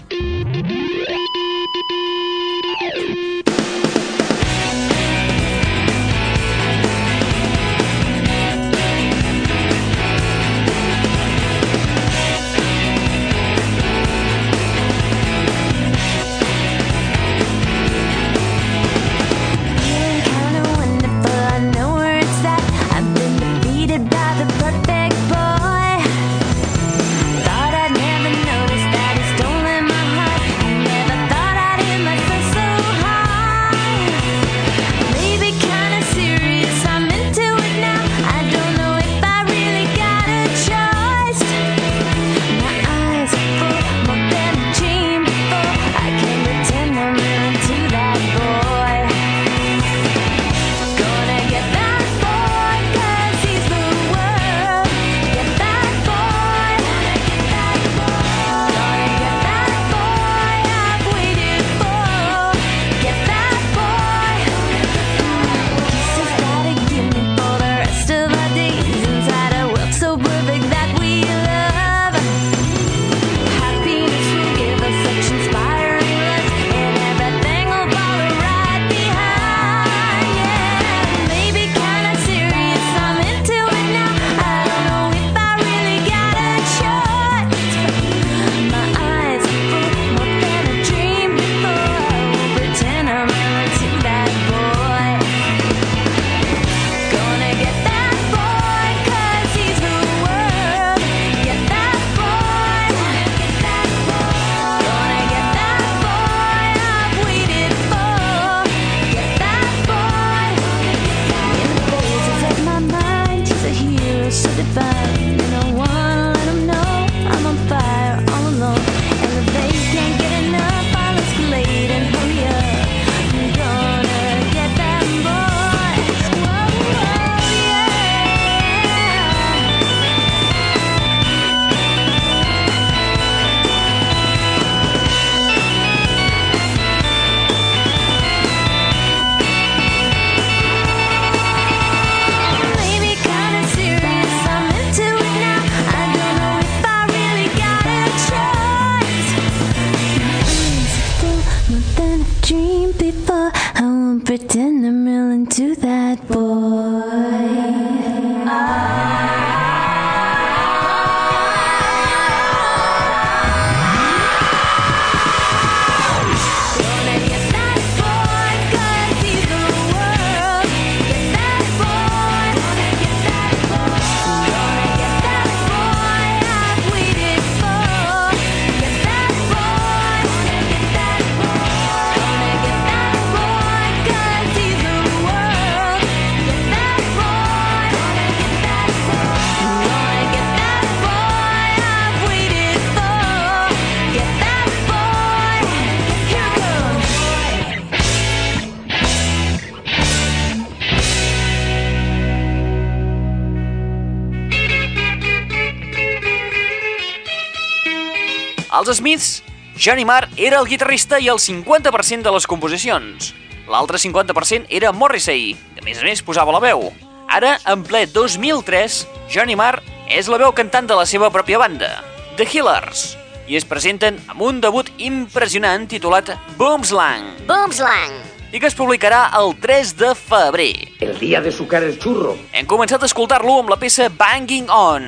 Els 208.81 208.97
Smiths, 208.97 209.43
Johnny 209.77 210.03
Marr 210.09 210.25
era 210.41 210.57
el 210.57 210.65
guitarrista 210.65 211.19
i 211.21 211.27
el 211.29 211.37
50% 211.37 212.25
de 212.25 212.31
les 212.33 212.47
composicions. 212.49 213.27
L'altre 213.69 213.99
50% 214.01 214.65
era 214.73 214.89
Morrissey, 214.91 215.51
que 215.75 215.83
a 215.83 215.85
més 215.85 215.99
a 216.01 216.05
més 216.07 216.23
posava 216.25 216.55
la 216.55 216.61
veu. 216.63 216.87
Ara, 217.29 217.59
en 217.69 217.83
ple 217.85 218.07
2003, 218.09 218.95
Johnny 219.29 219.53
Marr 219.59 219.83
és 220.09 220.31
la 220.33 220.39
veu 220.41 220.49
cantant 220.57 220.89
de 220.89 220.97
la 220.97 221.05
seva 221.05 221.29
pròpia 221.29 221.59
banda, 221.61 221.91
The 222.39 222.47
Healers, 222.49 223.03
i 223.45 223.59
es 223.59 223.69
presenten 223.69 224.17
amb 224.33 224.41
un 224.49 224.63
debut 224.65 224.89
impressionant 224.97 225.85
titulat 225.85 226.33
Boomslang, 226.57 227.45
Boomslang. 227.45 228.17
i 228.49 228.57
que 228.57 228.65
es 228.65 228.75
publicarà 228.75 229.27
el 229.37 229.53
3 229.61 229.93
de 230.01 230.15
febrer. 230.17 230.73
El 231.05 231.19
día 231.21 231.39
de 231.39 231.53
sucar 231.53 231.83
el 231.85 231.99
churro. 232.01 232.33
Hem 232.51 232.65
començat 232.65 233.05
a 233.05 233.11
escoltar-lo 233.13 233.59
amb 233.61 233.69
la 233.69 233.77
peça 233.77 234.09
Banging 234.09 234.73
On, 234.73 235.05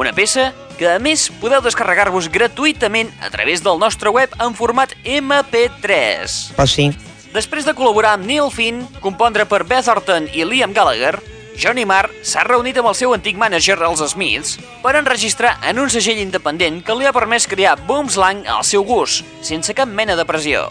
una 0.00 0.16
peça 0.16 0.54
que 0.80 0.88
a 0.88 0.96
més 0.96 1.26
podeu 1.42 1.60
descarregar-vos 1.60 2.30
gratuïtament 2.32 3.10
a 3.20 3.28
través 3.28 3.60
del 3.60 3.76
nostre 3.76 4.08
web 4.08 4.32
en 4.40 4.54
format 4.56 4.94
MP3. 5.04 6.56
Oh, 6.56 6.64
sí. 6.64 6.88
Després 7.34 7.66
de 7.68 7.74
col·laborar 7.76 8.14
amb 8.16 8.24
Neil 8.24 8.48
Finn, 8.50 8.86
compondre 9.04 9.44
per 9.44 9.60
Beth 9.68 9.90
Orton 9.92 10.30
i 10.32 10.46
Liam 10.48 10.72
Gallagher, 10.72 11.18
Johnny 11.60 11.84
Marr 11.84 12.08
s'ha 12.24 12.46
reunit 12.48 12.78
amb 12.80 12.88
el 12.88 12.96
seu 12.96 13.12
antic 13.12 13.36
mànager, 13.36 13.76
els 13.84 14.00
Smiths, 14.14 14.56
per 14.80 14.94
enregistrar 14.96 15.58
en 15.68 15.82
un 15.82 15.92
segell 15.92 16.22
independent 16.22 16.80
que 16.86 16.96
li 16.96 17.04
ha 17.04 17.12
permès 17.12 17.44
crear 17.50 17.76
Boomslang 17.84 18.46
al 18.48 18.64
seu 18.64 18.86
gust, 18.88 19.20
sense 19.44 19.76
cap 19.76 19.90
mena 19.92 20.16
de 20.16 20.24
pressió. 20.24 20.64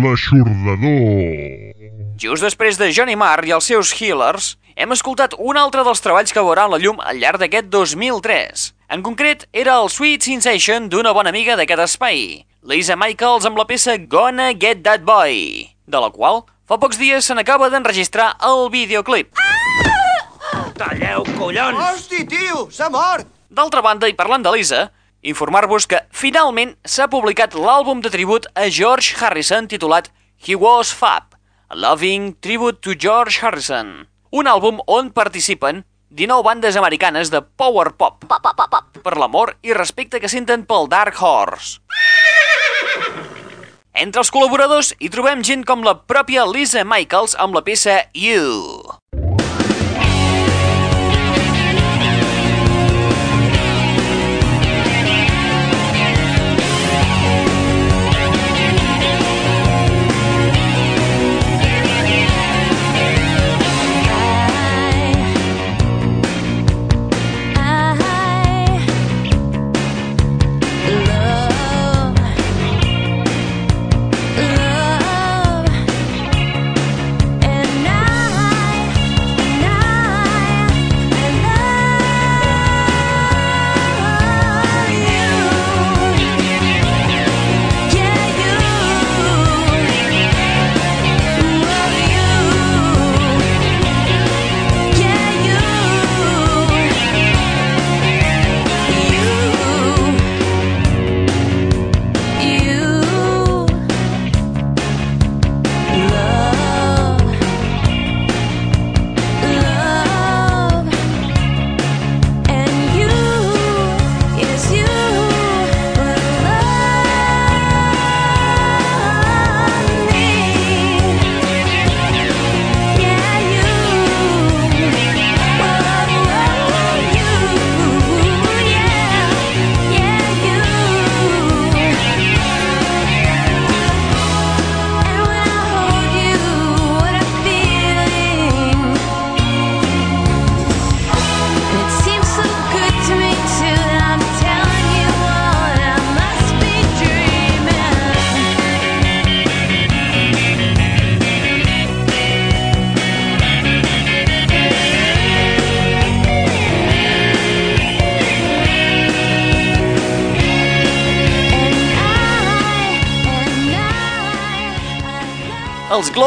L'aixordador. 0.00 1.69
Just 2.20 2.44
després 2.44 2.76
de 2.76 2.90
Johnny 2.92 3.14
Marr 3.16 3.46
i 3.48 3.52
els 3.56 3.64
seus 3.70 3.94
Healers, 3.96 4.58
hem 4.76 4.92
escoltat 4.92 5.32
un 5.40 5.56
altre 5.56 5.80
dels 5.86 6.02
treballs 6.04 6.34
que 6.36 6.42
veuran 6.44 6.68
la 6.68 6.76
llum 6.82 6.98
al 7.00 7.16
llarg 7.16 7.40
d'aquest 7.40 7.70
2003. 7.72 8.64
En 8.92 9.00
concret, 9.06 9.46
era 9.56 9.78
el 9.80 9.88
Sweet 9.88 10.26
Sensation 10.28 10.90
d'una 10.92 11.14
bona 11.16 11.32
amiga 11.32 11.56
d'aquest 11.56 11.80
espai, 11.86 12.42
Lisa 12.68 12.98
Michaels 13.00 13.48
amb 13.48 13.56
la 13.56 13.64
peça 13.64 13.96
Gonna 13.96 14.50
Get 14.52 14.82
That 14.84 15.06
Boy, 15.08 15.64
de 15.88 16.04
la 16.04 16.10
qual 16.12 16.42
fa 16.68 16.76
pocs 16.76 17.00
dies 17.00 17.24
se 17.24 17.38
n'acaba 17.38 17.70
d'enregistrar 17.72 18.34
el 18.44 18.68
videoclip. 18.68 19.32
Talleu, 20.76 21.24
collons! 21.40 21.80
Hosti, 21.86 22.26
tio, 22.28 22.66
s'ha 22.68 22.92
mort! 22.92 23.32
D'altra 23.48 23.80
banda, 23.80 24.12
i 24.12 24.18
parlant 24.18 24.44
de 24.44 24.52
Lisa, 24.52 24.90
informar-vos 25.24 25.88
que 25.88 26.04
finalment 26.12 26.76
s'ha 26.84 27.08
publicat 27.08 27.56
l'àlbum 27.56 28.04
de 28.04 28.12
tribut 28.12 28.52
a 28.52 28.68
George 28.68 29.16
Harrison 29.16 29.72
titulat 29.72 30.12
He 30.44 30.52
Was 30.52 30.92
Fab, 30.92 31.29
a 31.70 31.76
loving 31.76 32.34
tribute 32.40 32.82
to 32.82 32.96
George 32.98 33.38
Harrison, 33.38 34.08
un 34.34 34.48
àlbum 34.50 34.80
on 34.90 35.12
participen 35.14 35.84
19 36.10 36.42
bandes 36.42 36.74
americanes 36.74 37.30
de 37.30 37.38
power 37.42 37.92
pop, 37.94 38.24
pop, 38.26 38.42
pop, 38.42 38.56
pop, 38.58 38.70
pop. 38.70 38.98
per 39.04 39.14
l'amor 39.14 39.54
i 39.62 39.72
respecte 39.72 40.18
que 40.18 40.28
senten 40.28 40.66
pel 40.66 40.90
Dark 40.90 41.22
Horse. 41.22 41.78
Entre 43.94 44.18
els 44.18 44.34
col·laboradors 44.34 44.96
hi 44.98 45.14
trobem 45.14 45.46
gent 45.46 45.62
com 45.62 45.86
la 45.86 45.94
pròpia 45.94 46.42
Lisa 46.50 46.82
Michaels 46.82 47.38
amb 47.38 47.54
la 47.54 47.62
peça 47.62 48.00
You. 48.18 48.79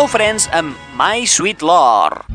Els 0.03 0.11
Glow 0.11 0.19
Friends 0.19 0.47
amb 0.51 0.75
My 0.99 1.23
Sweet 1.23 1.61
Lord. 1.63 2.32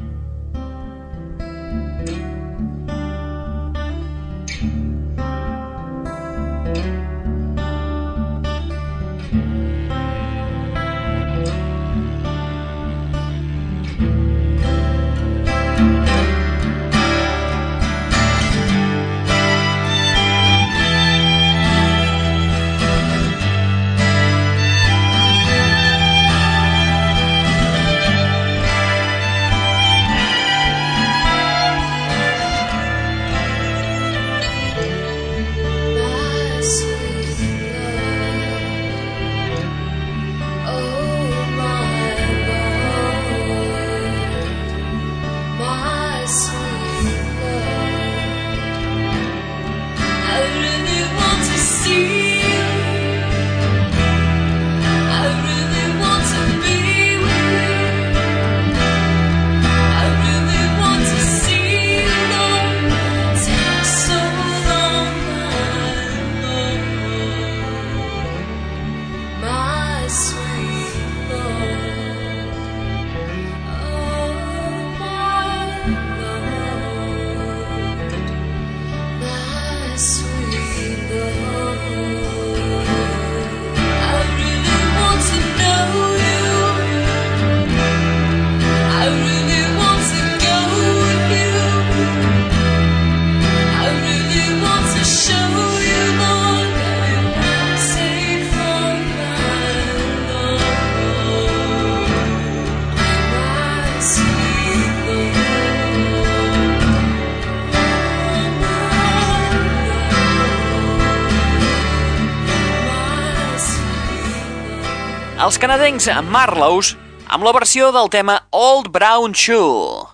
Canadencs 115.59 116.07
Marlows 116.31 116.93
amb 117.27 117.43
la 117.43 117.53
versió 117.57 117.89
del 117.91 118.07
tema 118.15 118.37
Old 118.55 118.93
Brown 118.95 119.35
Shoe. 119.35 120.07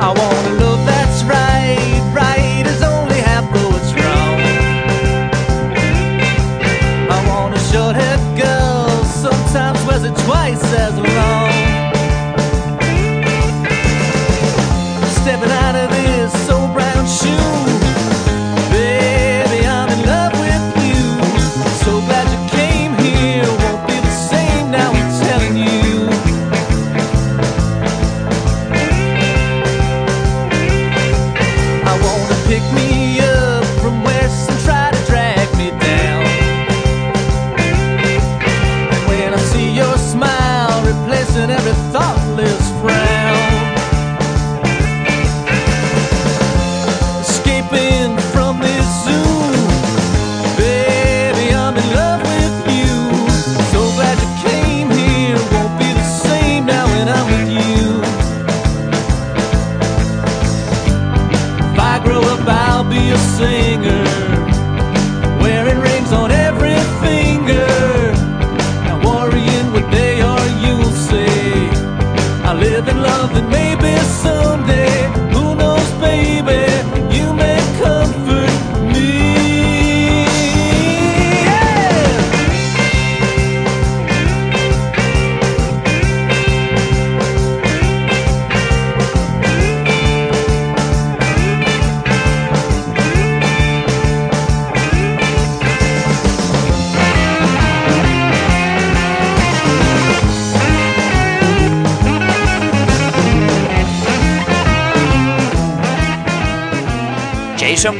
I 0.00 0.12
want 0.16 0.62
a 0.62 0.69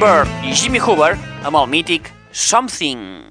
Bird 0.00 0.28
i 0.48 0.54
Jimmy 0.56 0.80
Hoover 0.80 1.12
amb 1.44 1.58
el 1.60 1.66
mític 1.68 2.08
Something. 2.32 3.29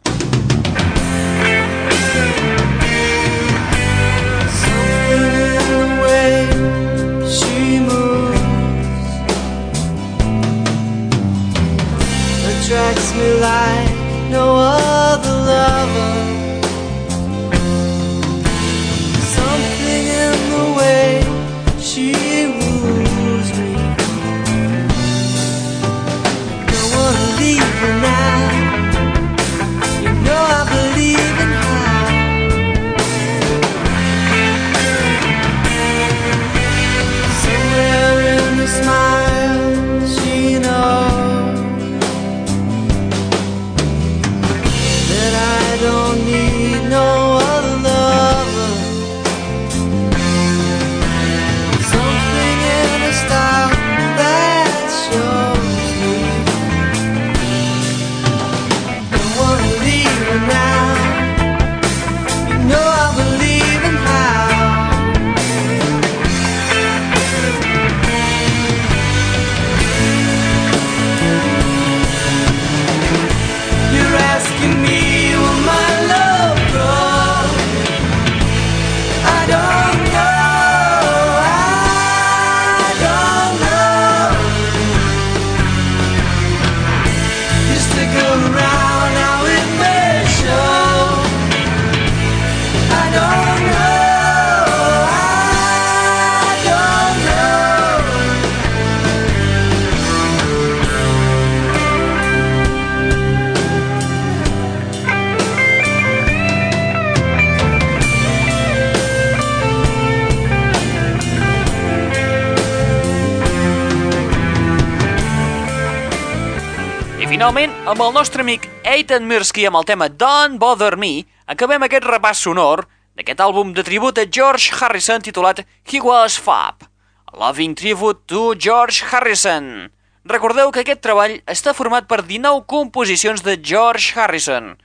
Amb 118.00 118.14
el 118.14 118.14
nostre 118.16 118.44
amic 118.46 118.64
Eitan 118.88 119.26
Mirsky 119.28 119.66
amb 119.68 119.76
el 119.76 119.84
tema 119.84 120.06
Don't 120.08 120.56
Bother 120.56 120.96
Me, 120.96 121.26
acabem 121.52 121.84
aquest 121.84 122.06
repàs 122.08 122.40
sonor 122.46 122.86
d'aquest 123.20 123.42
àlbum 123.44 123.74
de 123.76 123.84
tribut 123.84 124.22
a 124.22 124.24
George 124.24 124.72
Harrison 124.78 125.20
titulat 125.20 125.66
He 125.84 126.00
Was 126.00 126.38
Fab, 126.40 126.86
a 127.28 127.36
loving 127.36 127.76
tribute 127.76 128.24
to 128.32 128.54
George 128.56 129.04
Harrison. 129.10 129.90
Recordeu 130.24 130.72
que 130.72 130.86
aquest 130.86 131.04
treball 131.04 131.42
està 131.44 131.74
format 131.76 132.08
per 132.08 132.22
19 132.24 132.64
composicions 132.72 133.44
de 133.44 133.58
George 133.60 134.16
Harrison, 134.16 134.78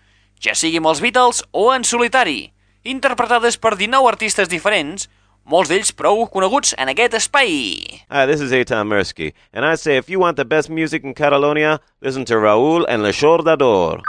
ja 0.42 0.58
sigui 0.58 0.82
amb 0.82 0.90
els 0.90 1.04
Beatles 1.04 1.44
o 1.52 1.68
en 1.70 1.86
solitari, 1.86 2.48
interpretades 2.82 3.62
per 3.62 3.76
19 3.78 4.10
artistes 4.10 4.50
diferents, 4.50 5.06
molts 5.44 5.68
d'ells 5.68 5.92
prou 5.92 6.24
coneguts 6.32 6.74
en 6.80 6.90
aquest 6.92 7.14
espai. 7.18 8.02
Hi, 8.10 8.24
this 8.26 8.40
is 8.40 8.52
Eitan 8.52 8.88
Mirsky, 8.88 9.32
and 9.52 9.64
I 9.64 9.74
say 9.74 9.96
if 9.96 10.08
you 10.08 10.18
want 10.18 10.36
the 10.36 10.44
best 10.44 10.70
music 10.70 11.04
in 11.04 11.14
Catalonia, 11.14 11.80
listen 12.00 12.24
to 12.26 12.34
Raúl 12.34 12.84
and 12.88 13.02
Le 13.02 13.12
Chordador. 13.12 14.00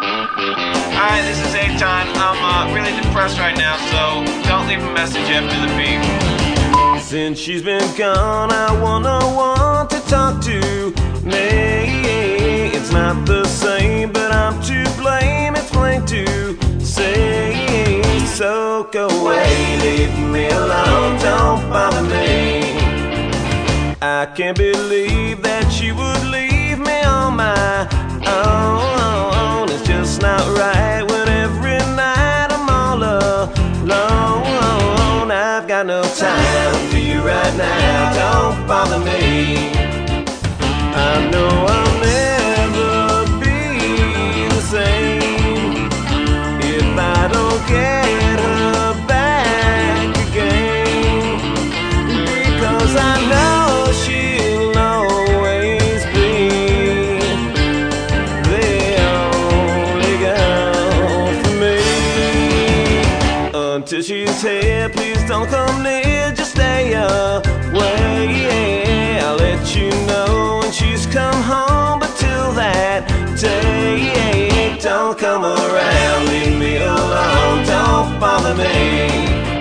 Hi, 0.00 1.22
this 1.22 1.38
is 1.38 1.54
Eitan. 1.54 2.06
I'm 2.16 2.40
uh, 2.40 2.74
really 2.74 2.94
depressed 3.02 3.38
right 3.38 3.56
now, 3.56 3.76
so 3.92 4.24
don't 4.48 4.66
leave 4.68 4.82
a 4.82 4.92
message 4.94 5.28
after 5.28 5.56
the 5.60 5.70
beep. 5.76 7.00
Since 7.02 7.38
she's 7.38 7.62
been 7.62 7.96
gone, 7.96 8.52
I 8.52 8.72
wanna 8.80 9.18
want 9.34 9.90
to 9.90 10.00
talk 10.08 10.42
to 10.44 10.94
me. 11.24 12.70
It's 12.72 12.92
not 12.92 13.26
the 13.26 13.44
same, 13.44 14.12
but 14.12 14.32
I'm 14.32 14.60
to 14.62 14.84
blame. 15.00 15.56
It's 15.56 15.70
plain 15.70 16.06
to 16.06 16.84
say. 16.84 17.69
So 18.40 18.88
go 18.90 19.06
away, 19.06 19.76
leave 19.82 20.18
me 20.18 20.48
alone, 20.48 21.18
don't 21.20 21.68
bother 21.68 22.00
me. 22.00 22.62
I 24.00 24.24
can't 24.34 24.56
believe 24.56 25.42
that 25.42 25.78
you 25.82 25.94
would 25.94 26.24
leave 26.24 26.78
me 26.78 27.02
on 27.02 27.36
my 27.36 27.86
own. 28.24 29.68
It's 29.68 29.86
just 29.86 30.22
not 30.22 30.40
right 30.56 31.02
when 31.02 31.28
every 31.28 31.76
night 31.94 32.48
I'm 32.50 32.70
all 32.70 33.02
alone. 33.02 33.60
I've 35.30 35.68
got 35.68 35.84
no 35.84 36.02
time 36.02 36.88
for 36.88 36.96
you 36.96 37.20
right 37.20 37.54
now, 37.58 38.14
don't 38.22 38.66
bother 38.66 39.00
me. 39.00 39.74
I 40.96 41.28
know 41.30 41.66
I'll 41.68 41.89
please 64.92 65.22
don't 65.24 65.48
come 65.48 65.82
near, 65.82 66.32
just 66.32 66.52
stay 66.52 66.92
away. 66.92 67.70
I'll 69.20 69.36
let 69.36 69.74
you 69.74 69.90
know 70.06 70.60
when 70.62 70.72
she's 70.72 71.06
come 71.06 71.42
home, 71.42 72.00
but 72.00 72.14
till 72.16 72.52
that 72.52 73.08
day, 73.40 74.76
don't 74.80 75.18
come 75.18 75.44
around, 75.44 76.26
leave 76.28 76.58
me 76.58 76.76
alone, 76.76 77.64
don't 77.66 78.20
bother 78.20 78.54
me. 78.54 79.59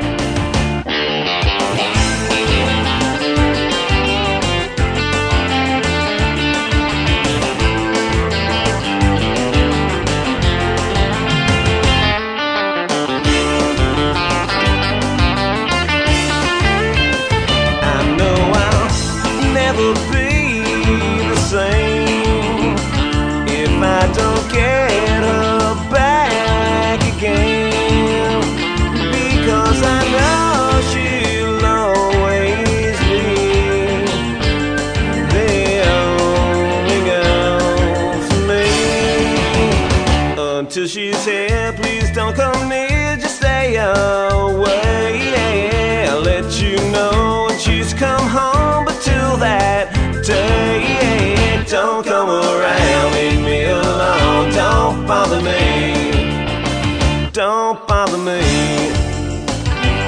Don't 51.70 52.04
come 52.04 52.30
around, 52.30 53.14
leave 53.14 53.42
me 53.42 53.66
alone. 53.66 54.52
Don't 54.52 55.06
bother 55.06 55.40
me. 55.40 57.30
Don't 57.32 57.88
bother 57.88 58.18
me. 58.18 58.42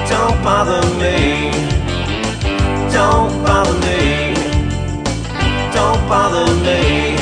Don't 0.08 0.42
bother 0.42 0.82
me. 0.98 1.52
Don't 2.92 3.44
bother 3.44 3.78
me. 3.86 4.34
Don't 5.72 6.08
bother 6.08 6.52
me. 6.64 7.21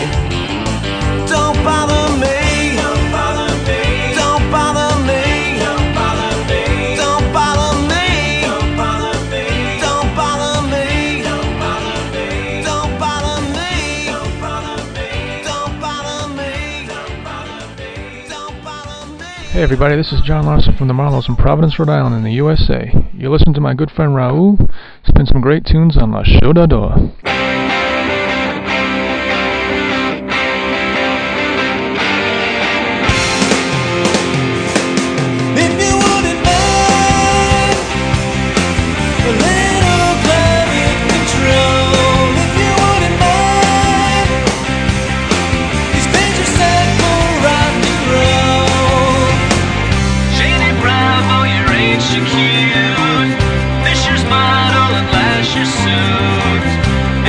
Hey 19.61 19.64
everybody, 19.64 19.94
this 19.94 20.11
is 20.11 20.22
John 20.22 20.46
Larson 20.46 20.74
from 20.74 20.88
the 20.88 20.94
Marlows 20.94 21.28
in 21.28 21.36
Providence, 21.36 21.78
Rhode 21.78 21.90
Island 21.90 22.14
in 22.14 22.24
the 22.24 22.32
USA. 22.32 22.90
You 23.12 23.28
listen 23.28 23.52
to 23.52 23.61
my 23.61 23.74
good 23.74 23.90
friend 23.90 24.12
Raul 24.12 24.56
spin 25.04 25.26
some 25.26 25.42
great 25.42 25.66
tunes 25.66 25.98
on 25.98 26.12
La 26.12 26.22
Show 26.22 26.54
d'Ador. 26.54 27.09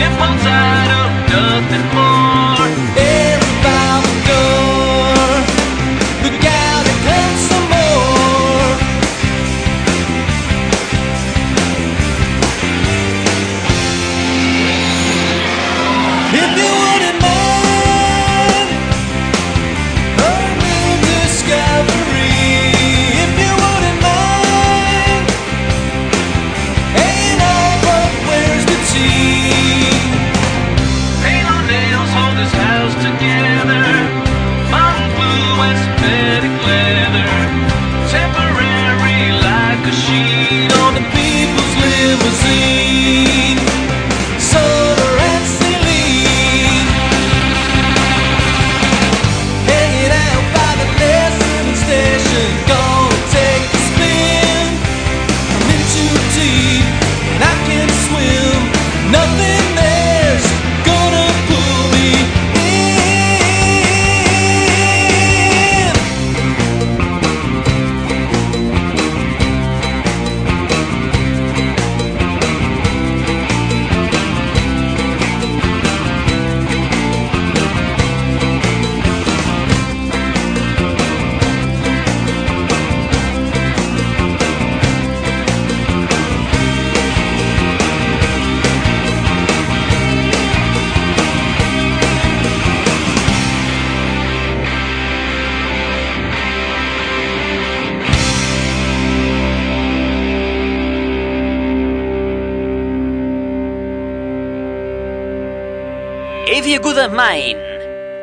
If 0.03 0.19
I'm 0.19 0.35
tired 0.39 0.91
of 1.01 1.11
nothing 1.29 1.95
more. 1.95 2.40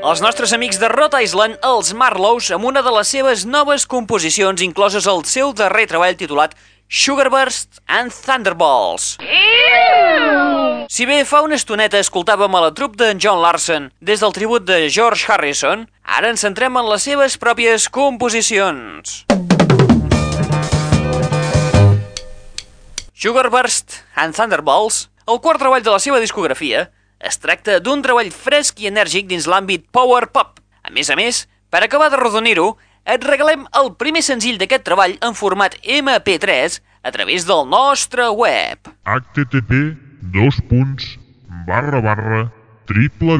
Els 0.08 0.22
nostres 0.24 0.54
amics 0.56 0.78
de 0.80 0.88
Rhode 0.88 1.18
Island, 1.20 1.58
els 1.68 1.90
Marlows, 1.92 2.46
amb 2.56 2.64
una 2.64 2.80
de 2.80 2.88
les 2.94 3.10
seves 3.12 3.42
noves 3.44 3.84
composicions 3.84 4.62
incloses 4.64 5.04
al 5.04 5.20
seu 5.28 5.50
darrer 5.52 5.84
treball 5.90 6.16
titulat 6.16 6.54
Sugarburst 6.88 7.82
and 7.92 8.14
Thunderballs. 8.16 9.18
Si 10.88 11.04
bé 11.04 11.20
fa 11.28 11.42
una 11.44 11.60
estoneta 11.60 12.00
escoltàvem 12.00 12.56
a 12.56 12.64
la 12.64 12.72
trup 12.72 12.96
d'en 12.96 13.20
John 13.20 13.42
Larson 13.44 13.90
des 14.00 14.24
del 14.24 14.32
tribut 14.32 14.64
de 14.64 14.86
George 14.88 15.28
Harrison, 15.28 15.84
ara 16.00 16.32
ens 16.32 16.40
centrem 16.40 16.80
en 16.80 16.88
les 16.88 17.04
seves 17.04 17.36
pròpies 17.36 17.90
composicions. 17.92 19.26
Sugarburst 23.12 24.06
and 24.16 24.32
Thunderballs, 24.32 25.10
el 25.28 25.44
quart 25.44 25.60
treball 25.60 25.84
de 25.84 25.92
la 25.92 26.00
seva 26.00 26.24
discografia, 26.24 26.88
es 27.20 27.38
tracta 27.42 27.78
d'un 27.80 28.02
treball 28.02 28.30
fresc 28.30 28.80
i 28.82 28.88
enèrgic 28.90 29.28
dins 29.30 29.46
l'àmbit 29.50 29.86
power 29.92 30.28
pop. 30.32 30.60
A 30.82 30.90
més 30.94 31.10
a 31.10 31.16
més, 31.18 31.46
per 31.70 31.82
acabar 31.84 32.10
de 32.10 32.20
rodonir-ho, 32.20 32.76
et 33.08 33.24
regalem 33.24 33.64
el 33.80 33.94
primer 33.96 34.22
senzill 34.22 34.58
d'aquest 34.60 34.84
treball 34.84 35.16
en 35.24 35.34
format 35.34 35.76
MP3 35.82 36.80
a 37.02 37.12
través 37.14 37.46
del 37.48 37.64
nostre 37.68 38.28
web. 38.28 38.90
http 39.04 39.96
dos 40.34 40.60
punts 40.68 41.16
barra 41.66 42.00
barra 42.04 42.52
triple 42.86 43.38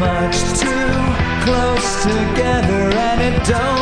much 0.00 0.38
too 0.58 0.88
close 1.44 2.02
together? 2.04 2.90
And 2.96 3.20
it 3.20 3.44
don't 3.46 3.79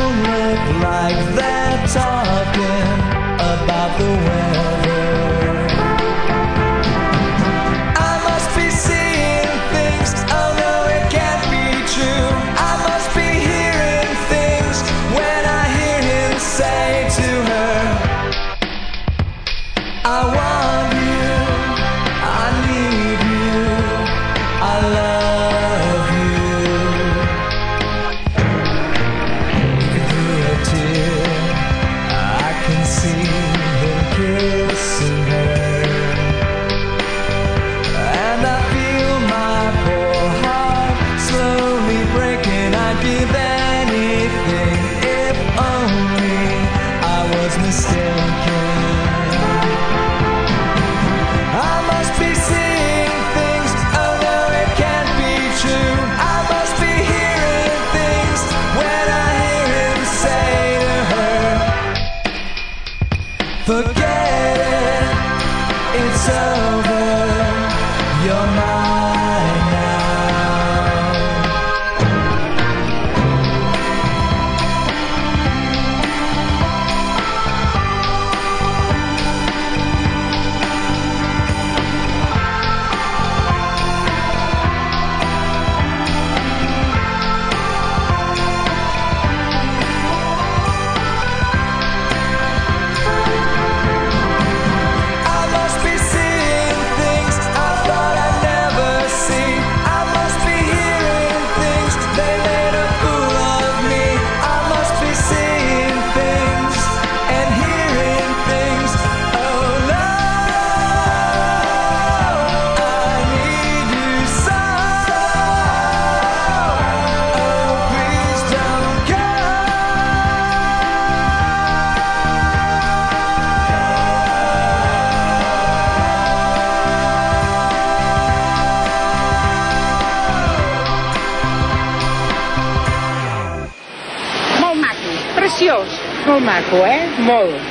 Molt. 137.39 137.67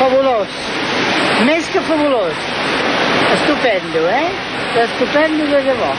Fabulós. 0.00 0.54
Més 1.46 1.68
que 1.70 1.82
fabulós. 1.86 2.48
Estupendo, 3.36 4.02
eh? 4.10 4.26
Estupendo 4.82 5.46
de 5.46 5.60
debò. 5.68 5.92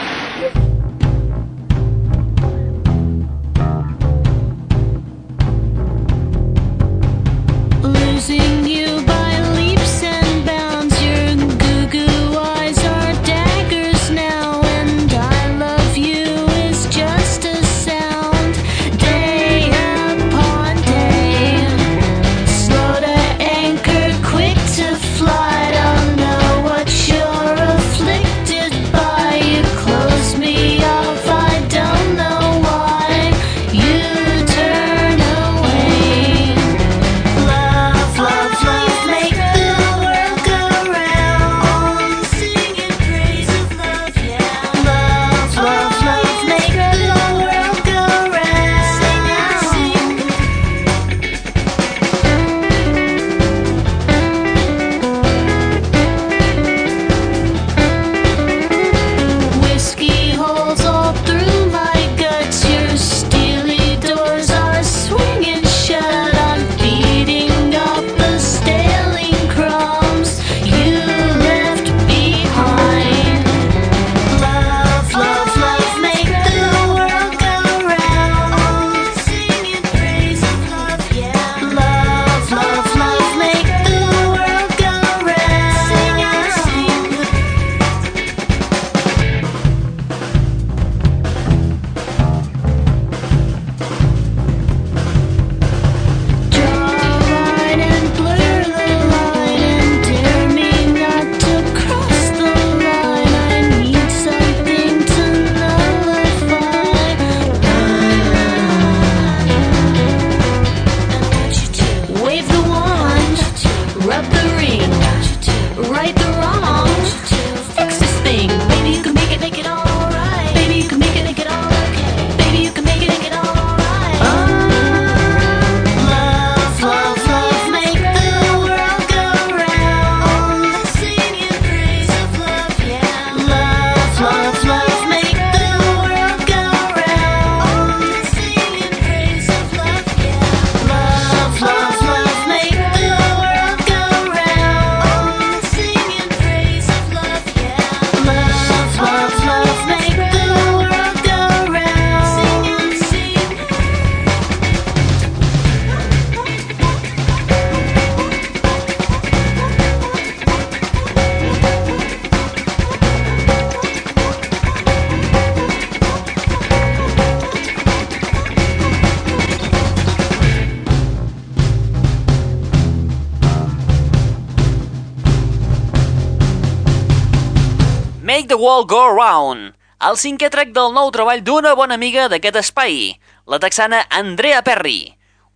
World 178.64 178.88
Go 178.88 179.10
Round, 179.12 179.74
el 180.08 180.16
cinquè 180.16 180.48
track 180.48 180.70
del 180.72 180.94
nou 180.96 181.10
treball 181.12 181.42
d'una 181.44 181.74
bona 181.76 181.98
amiga 181.98 182.30
d'aquest 182.32 182.56
espai, 182.62 183.10
la 183.44 183.58
texana 183.60 183.98
Andrea 184.08 184.62
Perry, 184.64 185.10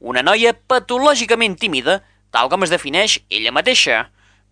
una 0.04 0.20
noia 0.20 0.52
patològicament 0.52 1.54
tímida, 1.56 2.02
tal 2.28 2.50
com 2.52 2.66
es 2.66 2.74
defineix 2.74 3.14
ella 3.32 3.54
mateixa, 3.56 4.02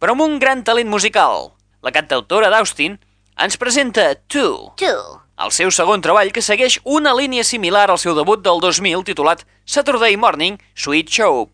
però 0.01 0.15
amb 0.17 0.25
un 0.25 0.39
gran 0.41 0.63
talent 0.65 0.89
musical. 0.89 1.51
La 1.85 1.93
cantautora 1.93 2.49
d'Austin 2.49 2.97
ens 3.45 3.61
presenta 3.61 4.15
Two, 4.25 4.73
Two. 4.81 5.05
el 5.45 5.53
seu 5.53 5.69
segon 5.69 6.01
treball 6.01 6.33
que 6.33 6.41
segueix 6.41 6.79
una 6.85 7.13
línia 7.13 7.45
similar 7.45 7.91
al 7.91 8.01
seu 8.01 8.17
debut 8.17 8.41
del 8.41 8.65
2000 8.65 9.05
titulat 9.11 9.45
Saturday 9.67 10.17
Morning 10.17 10.57
Sweet 10.73 11.13
Show. 11.13 11.51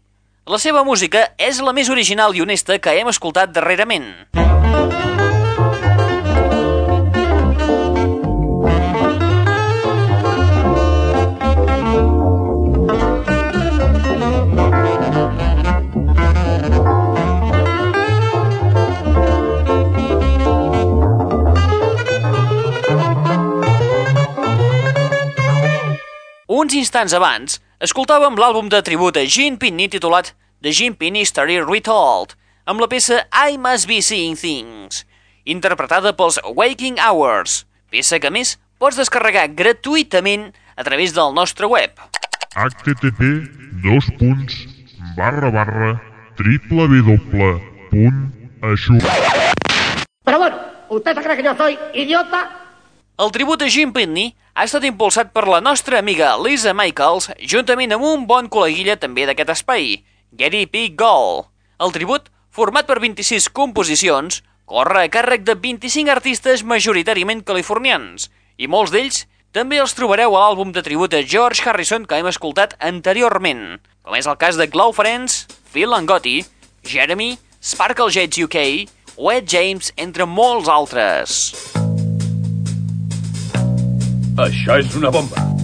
La 0.47 0.63
seva 0.63 0.87
música 0.87 1.33
és 1.35 1.59
la 1.59 1.75
més 1.75 1.91
original 1.91 2.39
i 2.39 2.47
honesta 2.47 2.79
que 2.79 2.95
hem 2.95 3.11
escoltat 3.11 3.51
darrerament. 3.51 4.13
Uns 26.53 26.75
instants 26.77 27.15
abans, 27.17 27.55
escoltàvem 27.81 28.35
l'àlbum 28.37 28.67
de 28.69 28.83
tribut 28.85 29.17
a 29.17 29.23
Gene 29.25 29.57
Pitney 29.57 29.89
titulat 29.89 30.35
The 30.61 30.69
Gene 30.77 30.99
Pitney 31.01 31.25
Story 31.25 31.55
Retold, 31.65 32.35
amb 32.69 32.83
la 32.83 32.91
peça 32.93 33.23
I 33.33 33.57
Must 33.57 33.89
Be 33.89 34.03
Seeing 34.05 34.37
Things, 34.37 35.07
interpretada 35.49 36.13
pels 36.13 36.37
Waking 36.45 37.01
Hours, 37.01 37.63
peça 37.89 38.21
que 38.21 38.29
a 38.29 38.35
més 38.37 38.59
pots 38.77 39.01
descarregar 39.01 39.47
gratuïtament 39.57 40.51
a 40.77 40.85
través 40.85 41.17
del 41.17 41.33
nostre 41.33 41.65
web. 41.73 41.97
http 42.53 43.33
dos 43.81 44.13
punts 44.21 44.61
barra 45.17 45.49
barra 45.57 45.95
triple 46.37 46.85
w 46.85 47.17
punt 47.89 48.27
això. 48.61 49.01
Pero 50.21 50.37
bueno, 50.37 50.61
¿usted 50.91 51.17
se 51.17 51.23
cree 51.23 51.37
que 51.39 51.49
yo 51.49 51.57
soy 51.57 51.79
idiota? 51.95 52.62
El 53.23 53.31
tribut 53.31 53.61
a 53.63 53.69
Jim 53.71 53.93
Pitney 53.95 54.33
ha 54.59 54.65
estat 54.67 54.83
impulsat 54.83 55.29
per 55.31 55.45
la 55.47 55.61
nostra 55.63 56.01
amiga 56.03 56.33
Lisa 56.43 56.73
Michaels 56.75 57.29
juntament 57.53 57.93
amb 57.95 58.03
un 58.09 58.25
bon 58.27 58.49
col·leguilla 58.51 58.97
també 58.99 59.29
d'aquest 59.29 59.53
espai, 59.53 60.01
Gary 60.35 60.65
P. 60.67 60.89
Gall. 60.99 61.45
El 61.79 61.93
tribut, 61.95 62.33
format 62.51 62.89
per 62.89 62.97
26 62.99 63.47
composicions, 63.55 64.41
corre 64.67 65.05
a 65.05 65.13
càrrec 65.13 65.45
de 65.47 65.55
25 65.55 66.11
artistes 66.11 66.65
majoritàriament 66.67 67.45
californians, 67.47 68.27
i 68.59 68.67
molts 68.67 68.91
d'ells 68.91 69.21
també 69.55 69.79
els 69.79 69.95
trobareu 69.95 70.35
a 70.35 70.43
l'àlbum 70.43 70.73
de 70.75 70.83
tribut 70.83 71.15
a 71.15 71.23
George 71.23 71.63
Harrison 71.63 72.09
que 72.09 72.19
hem 72.19 72.27
escoltat 72.33 72.75
anteriorment, 72.81 73.79
com 74.03 74.19
és 74.19 74.27
el 74.27 74.41
cas 74.41 74.59
de 74.59 74.67
Glow 74.67 74.97
Friends, 74.99 75.45
Phil 75.71 75.95
Langotti, 75.95 76.41
Jeremy, 76.83 77.37
Sparkle 77.63 78.11
Jets 78.11 78.43
UK, 78.49 78.67
Ed 79.37 79.47
James, 79.47 79.95
entre 79.95 80.27
molts 80.27 80.73
altres. 80.73 81.92
Això 84.41 84.79
és 84.81 84.95
una 84.97 85.11
bomba. 85.13 85.62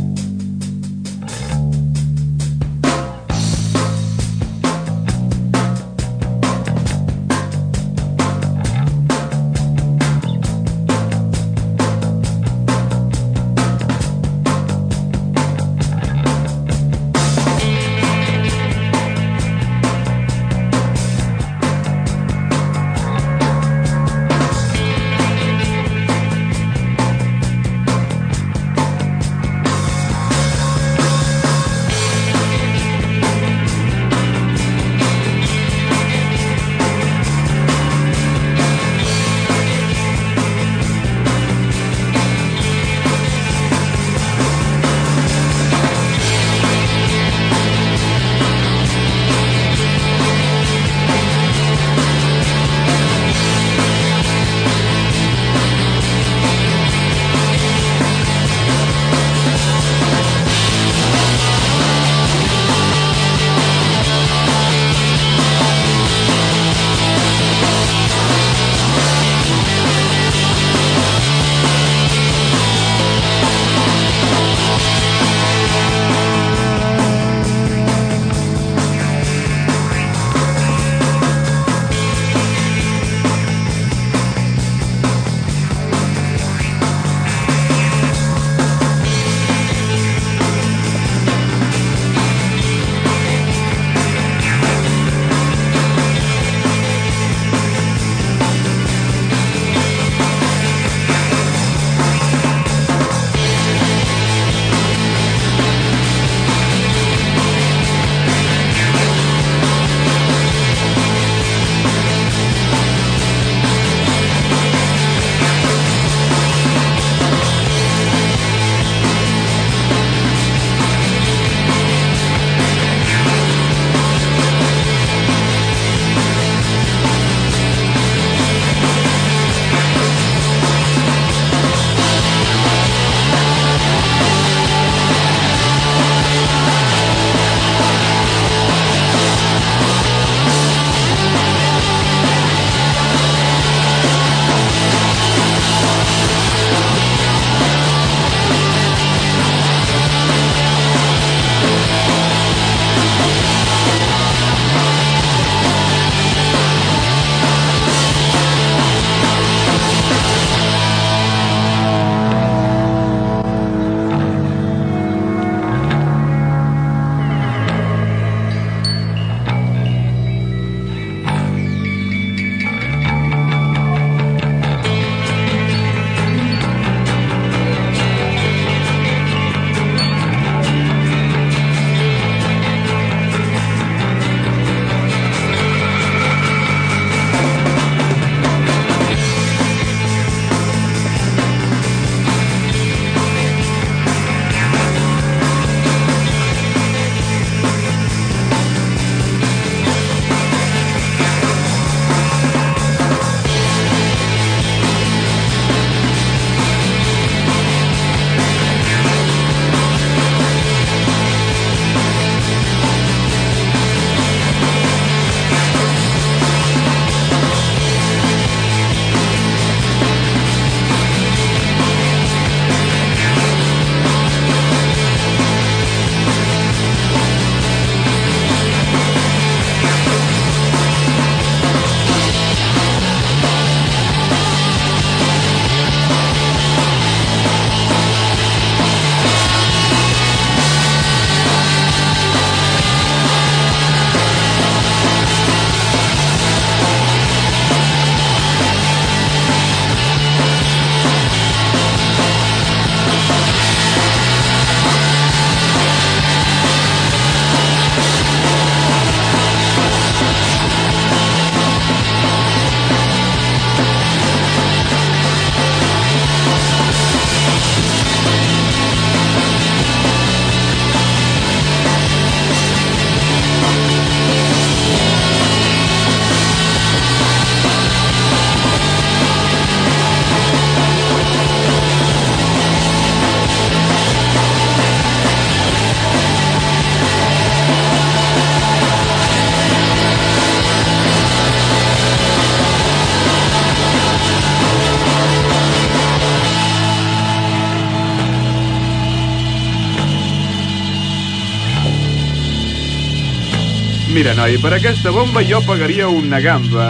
Mira, 304.29 304.43
noi, 304.43 304.59
per 304.61 304.75
aquesta 304.77 305.09
bomba 305.09 305.41
jo 305.41 305.57
pagaria 305.65 306.05
una 306.13 306.37
gamba. 306.45 306.83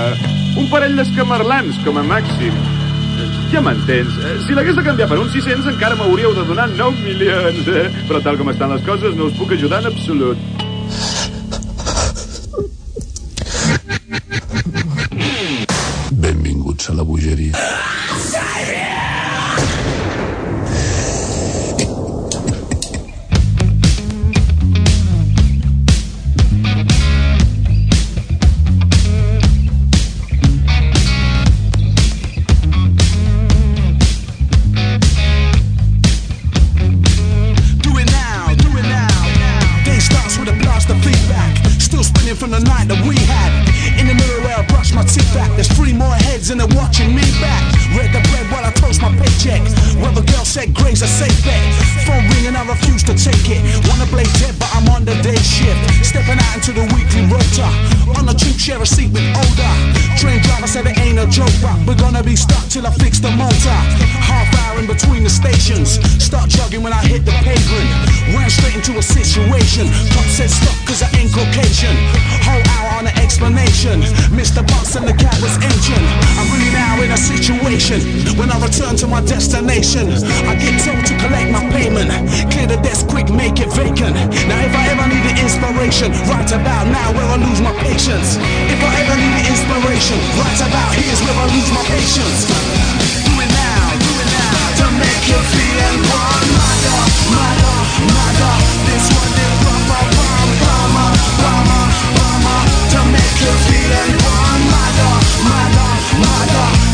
Un 0.58 0.64
parell 0.72 0.96
d'escamarlans, 0.98 1.76
com 1.84 2.00
a 2.00 2.02
màxim. 2.02 2.56
Ja 3.52 3.62
m'entens. 3.62 4.16
Eh, 4.18 4.32
si 4.42 4.56
l'hagués 4.58 4.74
de 4.74 4.82
canviar 4.82 5.06
per 5.06 5.20
uns 5.22 5.30
600, 5.36 5.68
encara 5.70 5.94
m'hauríeu 5.94 6.34
de 6.34 6.42
donar 6.48 6.66
9 6.72 7.04
milions. 7.06 7.62
Eh? 7.70 7.84
Però 8.10 8.18
tal 8.26 8.40
com 8.42 8.50
estan 8.50 8.74
les 8.74 8.82
coses, 8.82 9.14
no 9.14 9.30
us 9.30 9.38
puc 9.38 9.54
ajudar 9.54 9.84
en 9.84 9.92
absolut. 9.92 10.47
things 50.98 51.18
safe 51.18 51.44
bet. 51.44 51.62
Phone 52.06 52.26
ringing, 52.34 52.56
I 52.56 52.66
refuse 52.66 53.02
to 53.04 53.14
take 53.14 53.46
it. 53.50 53.62
Wanna 53.88 54.06
play 54.06 54.24
dead, 54.38 54.54
but 54.58 54.68
I'm 54.74 54.88
on 54.90 55.04
the 55.04 55.14
day 55.22 55.36
shift. 55.36 55.78
Stepping 56.04 56.38
out 56.38 56.54
into 56.54 56.72
the 56.72 56.82
weekly 56.94 57.22
rotor. 57.30 57.70
On 58.18 58.26
the 58.26 58.34
tube 58.34 58.58
share 58.58 58.82
a 58.82 58.86
seat 58.86 59.12
with 59.12 59.24
older. 59.36 59.72
Train 60.18 60.40
driver 60.42 60.66
said 60.66 60.86
it 60.86 60.98
ain't 60.98 61.07
a 61.18 61.26
joke, 61.26 61.50
but 61.60 61.74
we're 61.82 61.98
gonna 61.98 62.22
be 62.22 62.36
stuck 62.36 62.62
till 62.70 62.86
I 62.86 62.94
fix 63.02 63.18
the 63.18 63.30
motor. 63.34 63.78
Half 64.22 64.46
hour 64.62 64.78
in 64.78 64.86
between 64.86 65.24
the 65.24 65.30
stations. 65.30 65.98
Start 66.22 66.48
jogging 66.48 66.82
when 66.82 66.92
I 66.92 67.02
hit 67.02 67.26
the 67.26 67.34
pavement. 67.42 67.88
Ran 68.30 68.50
straight 68.50 68.76
into 68.78 68.94
a 68.98 69.02
situation. 69.02 69.90
Cop 70.14 70.26
said 70.30 70.50
stop 70.50 70.78
cause 70.86 71.02
I 71.02 71.10
ain't 71.18 71.34
Caucasian. 71.34 71.96
Whole 72.46 72.62
hour 72.78 73.02
on 73.02 73.04
an 73.10 73.16
explanation. 73.18 73.98
Mr. 74.30 74.62
Bus 74.62 74.94
and 74.94 75.08
the 75.10 75.16
cab 75.18 75.34
was 75.42 75.58
engine. 75.58 76.04
I'm 76.38 76.46
really 76.54 76.70
now 76.70 77.02
in 77.02 77.10
a 77.10 77.18
situation. 77.18 77.98
When 78.38 78.50
I 78.54 78.56
return 78.62 78.94
to 79.02 79.06
my 79.10 79.20
destination, 79.22 80.06
I 80.46 80.54
get 80.54 80.78
told 80.86 81.02
to 81.02 81.14
collect 81.18 81.50
my 81.50 81.66
payment. 81.74 82.14
Clear 82.54 82.70
the 82.70 82.78
desk 82.86 83.08
quick, 83.08 83.26
make 83.30 83.58
it 83.58 83.70
vacant. 83.74 84.14
Now 84.46 84.60
if 84.62 84.74
I 84.74 84.84
ever 84.94 85.06
need 85.10 85.24
the 85.26 85.34
inspiration, 85.42 86.14
right 86.30 86.50
about 86.54 86.86
now 86.86 87.10
where 87.10 87.26
I 87.26 87.36
lose 87.42 87.60
my 87.60 87.74
patience. 87.82 88.38
If 88.70 88.80
I 88.86 88.92
ever 89.02 89.16
need 89.18 89.34
the 89.34 89.44
inspiration, 89.50 90.18
right 90.38 90.60
about 90.62 90.94
here. 90.94 91.07
Is 91.08 91.22
where 91.22 91.32
I 91.32 91.46
lose 91.48 91.72
my 91.72 91.82
patience. 91.88 92.44
Do 92.44 93.32
it 93.40 93.48
now, 93.48 93.96
do 93.96 94.10
it 94.20 94.28
now 94.28 94.60
to 94.76 94.86
make 95.00 95.24
you 95.24 95.40
feel 95.40 95.94
one. 96.04 96.48
Mother, 96.60 97.00
mother, 97.32 97.76
mother, 98.12 98.54
this 98.84 99.08
one 99.16 99.32
is 99.40 99.56
rubber, 99.64 100.04
bum, 100.20 100.48
bumma, 100.60 101.06
bumma, 101.40 101.80
bumma 102.12 102.56
to 102.92 103.00
make 103.08 103.36
you 103.40 103.54
feel 103.64 104.08
one. 104.20 104.62
Mother, 104.68 105.14
mother, 105.48 105.90
mother. 106.20 106.87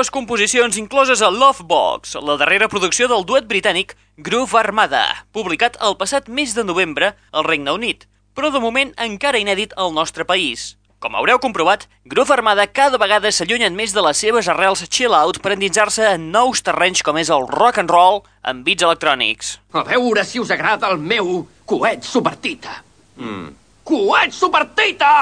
Noves 0.00 0.10
composicions 0.10 0.78
incloses 0.78 1.20
a 1.20 1.28
Lovebox, 1.28 2.14
la 2.24 2.38
darrera 2.40 2.70
producció 2.72 3.04
del 3.10 3.26
duet 3.28 3.44
britànic 3.44 3.90
Groove 4.16 4.56
Armada, 4.56 5.02
publicat 5.36 5.76
el 5.84 5.98
passat 6.00 6.30
mes 6.32 6.54
de 6.56 6.64
novembre 6.64 7.10
al 7.36 7.44
Regne 7.44 7.74
Unit, 7.76 8.06
però 8.32 8.48
de 8.48 8.62
moment 8.64 8.94
encara 8.96 9.42
inèdit 9.42 9.74
al 9.76 9.92
nostre 9.92 10.24
país. 10.24 10.78
Com 11.04 11.18
haureu 11.20 11.36
comprovat, 11.36 11.84
Groove 12.08 12.32
Armada 12.32 12.64
cada 12.64 12.96
vegada 12.96 13.28
s'allunyen 13.28 13.76
més 13.76 13.92
de 13.92 14.00
les 14.06 14.24
seves 14.24 14.48
arrels 14.48 14.86
chill-out 14.88 15.42
per 15.44 15.52
endinsar-se 15.52 16.08
en 16.14 16.30
nous 16.32 16.64
terrenys 16.64 17.04
com 17.04 17.20
és 17.20 17.28
el 17.28 17.44
rock 17.52 17.84
and 17.84 17.92
roll 17.92 18.22
amb 18.40 18.64
beats 18.64 18.86
electrònics. 18.88 19.58
A 19.76 19.84
veure 19.84 20.24
si 20.24 20.40
us 20.40 20.54
agrada 20.56 20.88
el 20.88 20.96
meu 20.96 21.44
coet 21.68 22.08
supertita. 22.08 22.80
Mm. 23.20 23.52
Coet 23.84 24.32
supertita! 24.32 25.12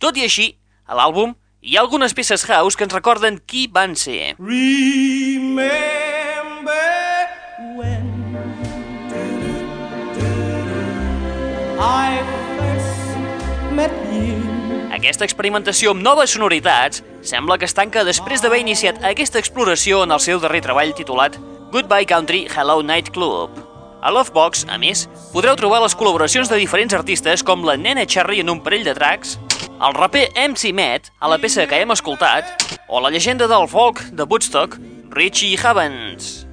Tot 0.00 0.16
i 0.16 0.22
així, 0.24 0.46
a 0.88 0.96
l'àlbum 0.96 1.34
hi 1.60 1.74
ha 1.76 1.82
algunes 1.84 2.14
peces 2.16 2.46
house 2.48 2.72
que 2.72 2.86
ens 2.86 2.94
recorden 2.94 3.36
qui 3.44 3.66
van 3.68 3.92
ser. 4.00 4.32
Remember 4.40 5.68
when 7.76 8.08
I 11.76 12.16
first 12.56 13.12
met 13.76 13.92
you. 14.08 14.40
Aquesta 14.96 15.28
experimentació 15.28 15.92
amb 15.92 16.00
noves 16.00 16.32
sonoritats 16.32 17.04
sembla 17.20 17.60
que 17.60 17.68
es 17.68 17.76
tanca 17.76 18.00
després 18.08 18.40
d'haver 18.40 18.62
iniciat 18.64 19.04
aquesta 19.04 19.36
exploració 19.44 20.00
en 20.08 20.16
el 20.16 20.24
seu 20.24 20.40
darrer 20.40 20.64
treball 20.64 20.96
titulat 20.96 21.36
Goodbye 21.76 22.08
Country 22.08 22.46
Hello 22.48 22.80
Night 22.80 23.12
Club. 23.12 23.52
A 24.00 24.08
Lovebox, 24.08 24.64
a 24.72 24.80
més, 24.80 25.10
podreu 25.34 25.60
trobar 25.60 25.84
les 25.84 25.92
col·laboracions 25.92 26.48
de 26.48 26.56
diferents 26.56 26.96
artistes 26.96 27.44
com 27.44 27.68
la 27.68 27.76
Nena 27.76 28.08
Cherry 28.08 28.40
en 28.40 28.48
un 28.48 28.64
parell 28.64 28.88
de 28.88 28.96
tracks, 28.96 29.36
el 29.80 29.94
raper 29.94 30.28
MC 30.36 30.74
Matt 30.74 31.08
a 31.18 31.28
la 31.28 31.38
peça 31.40 31.64
que 31.66 31.78
hem 31.80 31.92
escoltat, 31.94 32.44
o 32.88 33.00
la 33.00 33.08
llegenda 33.08 33.46
del 33.48 33.64
folk 33.68 34.02
de 34.12 34.26
Woodstock, 34.28 34.76
Richie 35.10 35.56
Havens. 35.56 36.44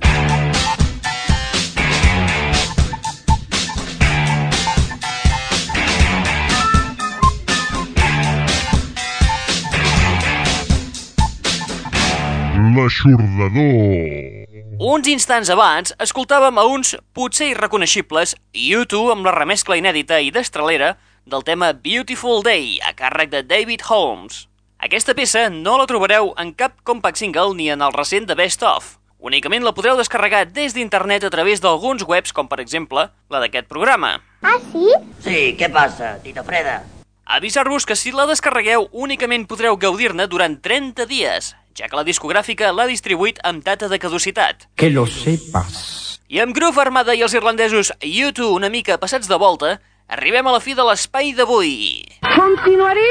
L'aixordador. 12.77 14.45
Uns 14.79 15.07
instants 15.09 15.49
abans, 15.49 15.91
escoltàvem 15.99 16.55
a 16.61 16.63
uns 16.69 16.93
potser 17.11 17.51
irreconeixibles 17.51 18.37
U2 18.53 19.11
amb 19.17 19.27
la 19.27 19.35
remescla 19.35 19.75
inèdita 19.81 20.21
i 20.21 20.31
destralera 20.31 20.93
del 21.27 21.43
tema 21.43 21.73
Beautiful 21.73 22.41
Day, 22.43 22.79
a 22.79 22.93
càrrec 22.95 23.29
de 23.29 23.43
David 23.43 23.83
Holmes. 23.89 24.47
Aquesta 24.79 25.13
peça 25.17 25.49
no 25.51 25.75
la 25.77 25.87
trobareu 25.89 26.31
en 26.39 26.53
cap 26.55 26.77
compact 26.87 27.19
single 27.19 27.55
ni 27.57 27.67
en 27.73 27.83
el 27.83 27.91
recent 27.93 28.27
de 28.29 28.35
Best 28.37 28.63
Of. 28.63 28.95
Únicament 29.19 29.65
la 29.65 29.73
podreu 29.75 29.97
descarregar 29.97 30.45
des 30.53 30.75
d'internet 30.77 31.25
a 31.27 31.31
través 31.33 31.59
d'alguns 31.59 32.05
webs, 32.07 32.31
com 32.31 32.47
per 32.47 32.61
exemple 32.63 33.09
la 33.29 33.41
d'aquest 33.43 33.67
programa. 33.67 34.21
Ah, 34.41 34.59
sí? 34.71 34.85
Sí, 35.25 35.39
què 35.59 35.67
passa, 35.73 36.15
Tita 36.23 36.45
Freda? 36.47 36.83
Avisar-vos 37.25 37.85
que 37.85 37.97
si 37.99 38.13
la 38.15 38.27
descarregueu 38.29 38.87
únicament 38.93 39.43
podreu 39.49 39.75
gaudir-ne 39.75 40.29
durant 40.31 40.55
30 40.63 41.09
dies, 41.09 41.51
ja 41.75 41.89
que 41.89 41.99
la 41.99 42.05
discogràfica 42.07 42.71
l'ha 42.71 42.87
distribuït 42.87 43.41
amb 43.43 43.65
data 43.65 43.89
de 43.91 43.99
caducitat. 43.99 44.69
Que 44.79 44.93
lo 44.93 45.03
sepas. 45.11 46.21
I 46.29 46.39
amb 46.43 46.55
Groove 46.55 46.79
Armada 46.79 47.15
i 47.15 47.25
els 47.25 47.35
irlandesos 47.35 47.91
U2 47.99 48.47
una 48.53 48.71
mica 48.71 48.95
passats 49.01 49.27
de 49.27 49.35
volta, 49.35 49.77
arribem 50.07 50.47
a 50.47 50.53
la 50.55 50.61
fi 50.63 50.73
de 50.73 50.83
l'espai 50.87 51.33
d'avui. 51.35 52.05
Continuaré 52.23 53.07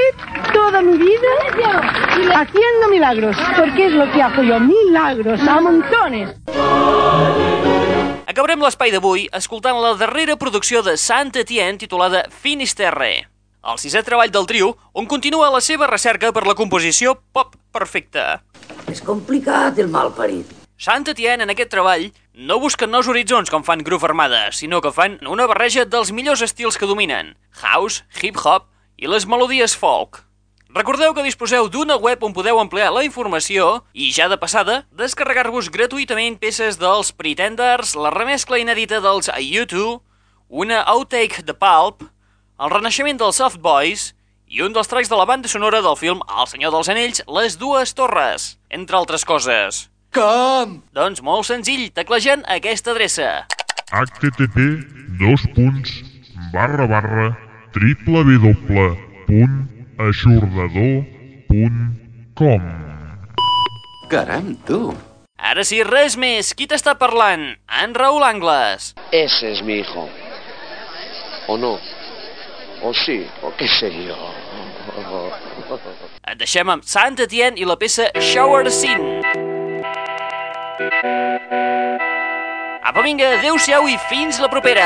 toda 0.53 0.81
mi 0.83 0.97
vida 0.97 1.33
haciendo 2.35 2.89
milagros, 2.91 3.37
porque 3.57 3.87
es 3.87 3.93
lo 3.93 4.11
que 4.13 4.23
hago 4.23 4.43
yo, 4.43 4.59
milagros 4.61 5.41
a 5.47 5.61
montones. 5.61 6.35
Acabarem 8.27 8.61
l'espai 8.65 8.91
d'avui 8.93 9.29
escoltant 9.37 9.79
la 9.81 9.95
darrera 10.01 10.37
producció 10.37 10.83
de 10.83 10.97
Sant 10.97 11.37
Etienne 11.37 11.79
titulada 11.79 12.25
Finisterre, 12.31 13.29
el 13.67 13.81
sisè 13.83 14.03
treball 14.07 14.33
del 14.33 14.49
trio, 14.49 14.75
on 14.93 15.07
continua 15.07 15.53
la 15.53 15.61
seva 15.61 15.89
recerca 15.91 16.33
per 16.33 16.47
la 16.49 16.57
composició 16.59 17.17
pop 17.33 17.57
perfecta. 17.73 18.43
És 18.91 19.03
complicat 19.05 19.79
el 19.83 19.93
malparit. 19.93 20.56
Sant 20.77 21.09
Etienne, 21.09 21.41
en 21.41 21.49
aquest 21.49 21.71
treball, 21.73 22.11
no 22.37 22.59
busquen 22.61 22.91
nous 22.93 23.07
horitzons 23.09 23.49
com 23.49 23.63
fan 23.65 23.81
Groove 23.81 24.05
Armada, 24.11 24.51
sinó 24.53 24.83
que 24.85 24.93
fan 24.93 25.15
una 25.25 25.47
barreja 25.49 25.87
dels 25.89 26.11
millors 26.13 26.43
estils 26.45 26.77
que 26.77 26.89
dominen, 26.91 27.33
house, 27.63 28.05
hip-hop 28.21 28.67
i 29.01 29.09
les 29.09 29.25
melodies 29.25 29.73
folk. 29.73 30.21
Recordeu 30.77 31.15
que 31.17 31.25
disposeu 31.25 31.71
d'una 31.73 31.97
web 31.97 32.21
on 32.29 32.37
podeu 32.37 32.61
ampliar 32.61 32.91
la 32.93 33.07
informació 33.09 33.87
i, 33.95 34.11
ja 34.13 34.29
de 34.29 34.37
passada, 34.37 34.83
descarregar-vos 34.93 35.73
gratuïtament 35.73 36.37
peces 36.37 36.77
dels 36.77 37.15
Pretenders, 37.17 37.97
la 37.97 38.13
remescla 38.13 38.61
inèdita 38.61 39.01
dels 39.01 39.33
U2, 39.33 39.97
una 40.53 40.85
outtake 40.93 41.41
de 41.49 41.57
Pulp, 41.57 42.05
el 42.61 42.77
renaixement 42.77 43.17
dels 43.17 43.41
Soft 43.41 43.65
Boys 43.65 44.11
i 44.45 44.61
un 44.61 44.77
dels 44.77 44.93
tracks 44.93 45.09
de 45.09 45.17
la 45.17 45.25
banda 45.25 45.49
sonora 45.49 45.81
del 45.81 45.97
film 45.97 46.21
El 46.29 46.53
Senyor 46.53 46.77
dels 46.77 46.93
Anells, 46.93 47.25
Les 47.25 47.57
Dues 47.57 47.97
Torres, 47.97 48.59
entre 48.69 49.01
altres 49.01 49.25
coses. 49.25 49.87
Com? 50.17 50.79
Doncs 50.97 51.21
molt 51.21 51.45
senzill, 51.45 51.91
teclejant 51.93 52.41
aquesta 52.49 52.95
adreça. 52.95 53.45
http 53.93 54.63
dos 55.21 55.43
punts 55.53 55.93
barra 56.55 56.87
barra 56.89 57.27
www 57.77 58.87
punt 59.27 59.59
aixordador 60.01 61.05
punt 61.51 61.83
com 62.39 62.65
Caram, 64.09 64.55
tu. 64.65 64.95
Ara 65.37 65.65
sí, 65.67 65.83
res 65.83 66.17
més. 66.17 66.55
Qui 66.55 66.69
t'està 66.71 66.95
parlant? 66.97 67.43
En 67.83 67.93
Raül 67.93 68.23
Angles. 68.23 68.93
Ese 69.11 69.51
es 69.53 69.63
mi 69.67 69.81
hijo. 69.83 70.09
¿O 71.49 71.59
no? 71.59 71.75
¿O 72.83 72.95
sí? 72.95 73.27
¿O 73.43 73.51
qué 73.59 73.67
sé 73.81 73.91
yo? 73.91 74.17
Et 76.31 76.39
deixem 76.39 76.71
amb 76.71 76.87
Sant 76.87 77.19
Etienne 77.19 77.59
i 77.59 77.67
la 77.67 77.77
peça 77.77 78.09
Shower 78.15 78.71
Scene. 78.71 79.26
Apa, 82.85 83.01
vinga, 83.01 83.41
adeu-siau 83.41 83.89
i 83.89 83.97
fins 84.11 84.37
la 84.45 84.49
propera! 84.53 84.85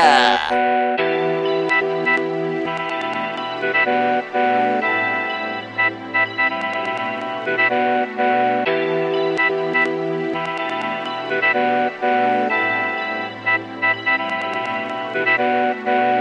Cold 15.83 16.20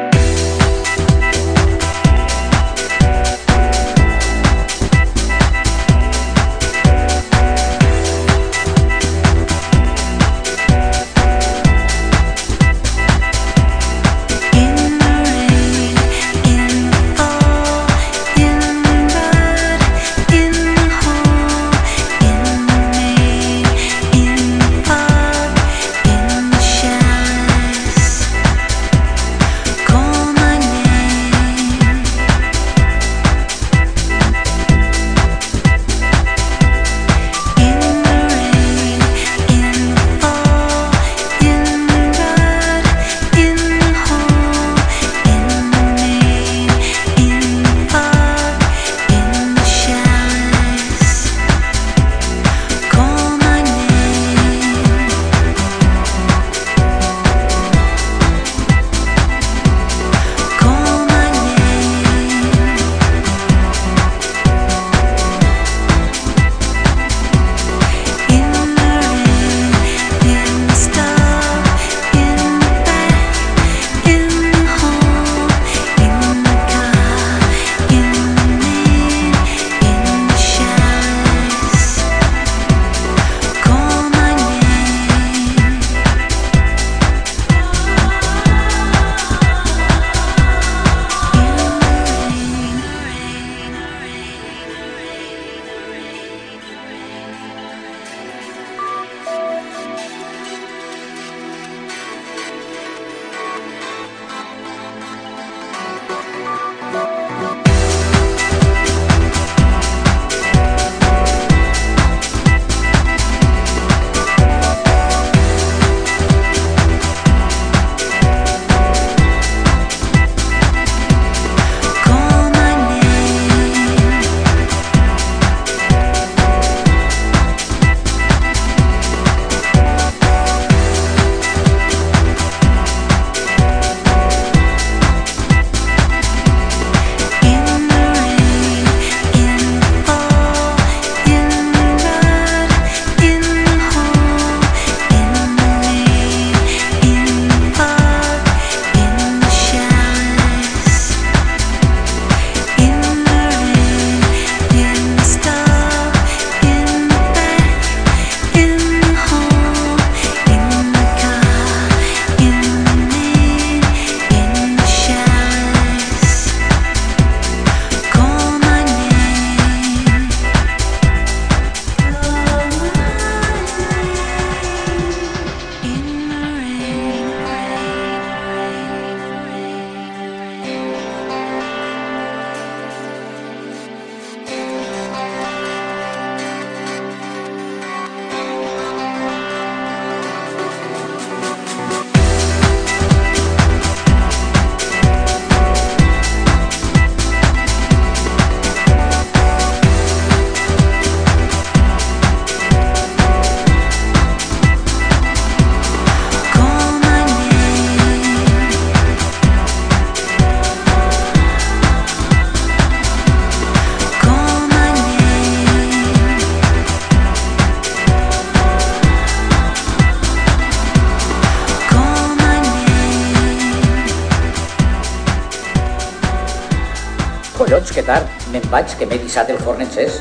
que 229.00 229.06
m'he 229.08 229.16
dissat 229.16 229.48
el 229.48 229.58
forn 229.64 229.80
encès. 229.80 230.20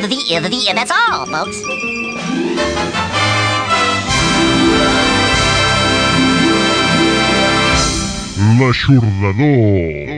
The, 0.00 0.08
the, 0.08 0.48
the, 0.48 0.68
and 0.68 0.78
that's 0.78 0.92
all, 0.92 1.26
folks. 1.26 1.58
L'aixordador. 8.60 10.09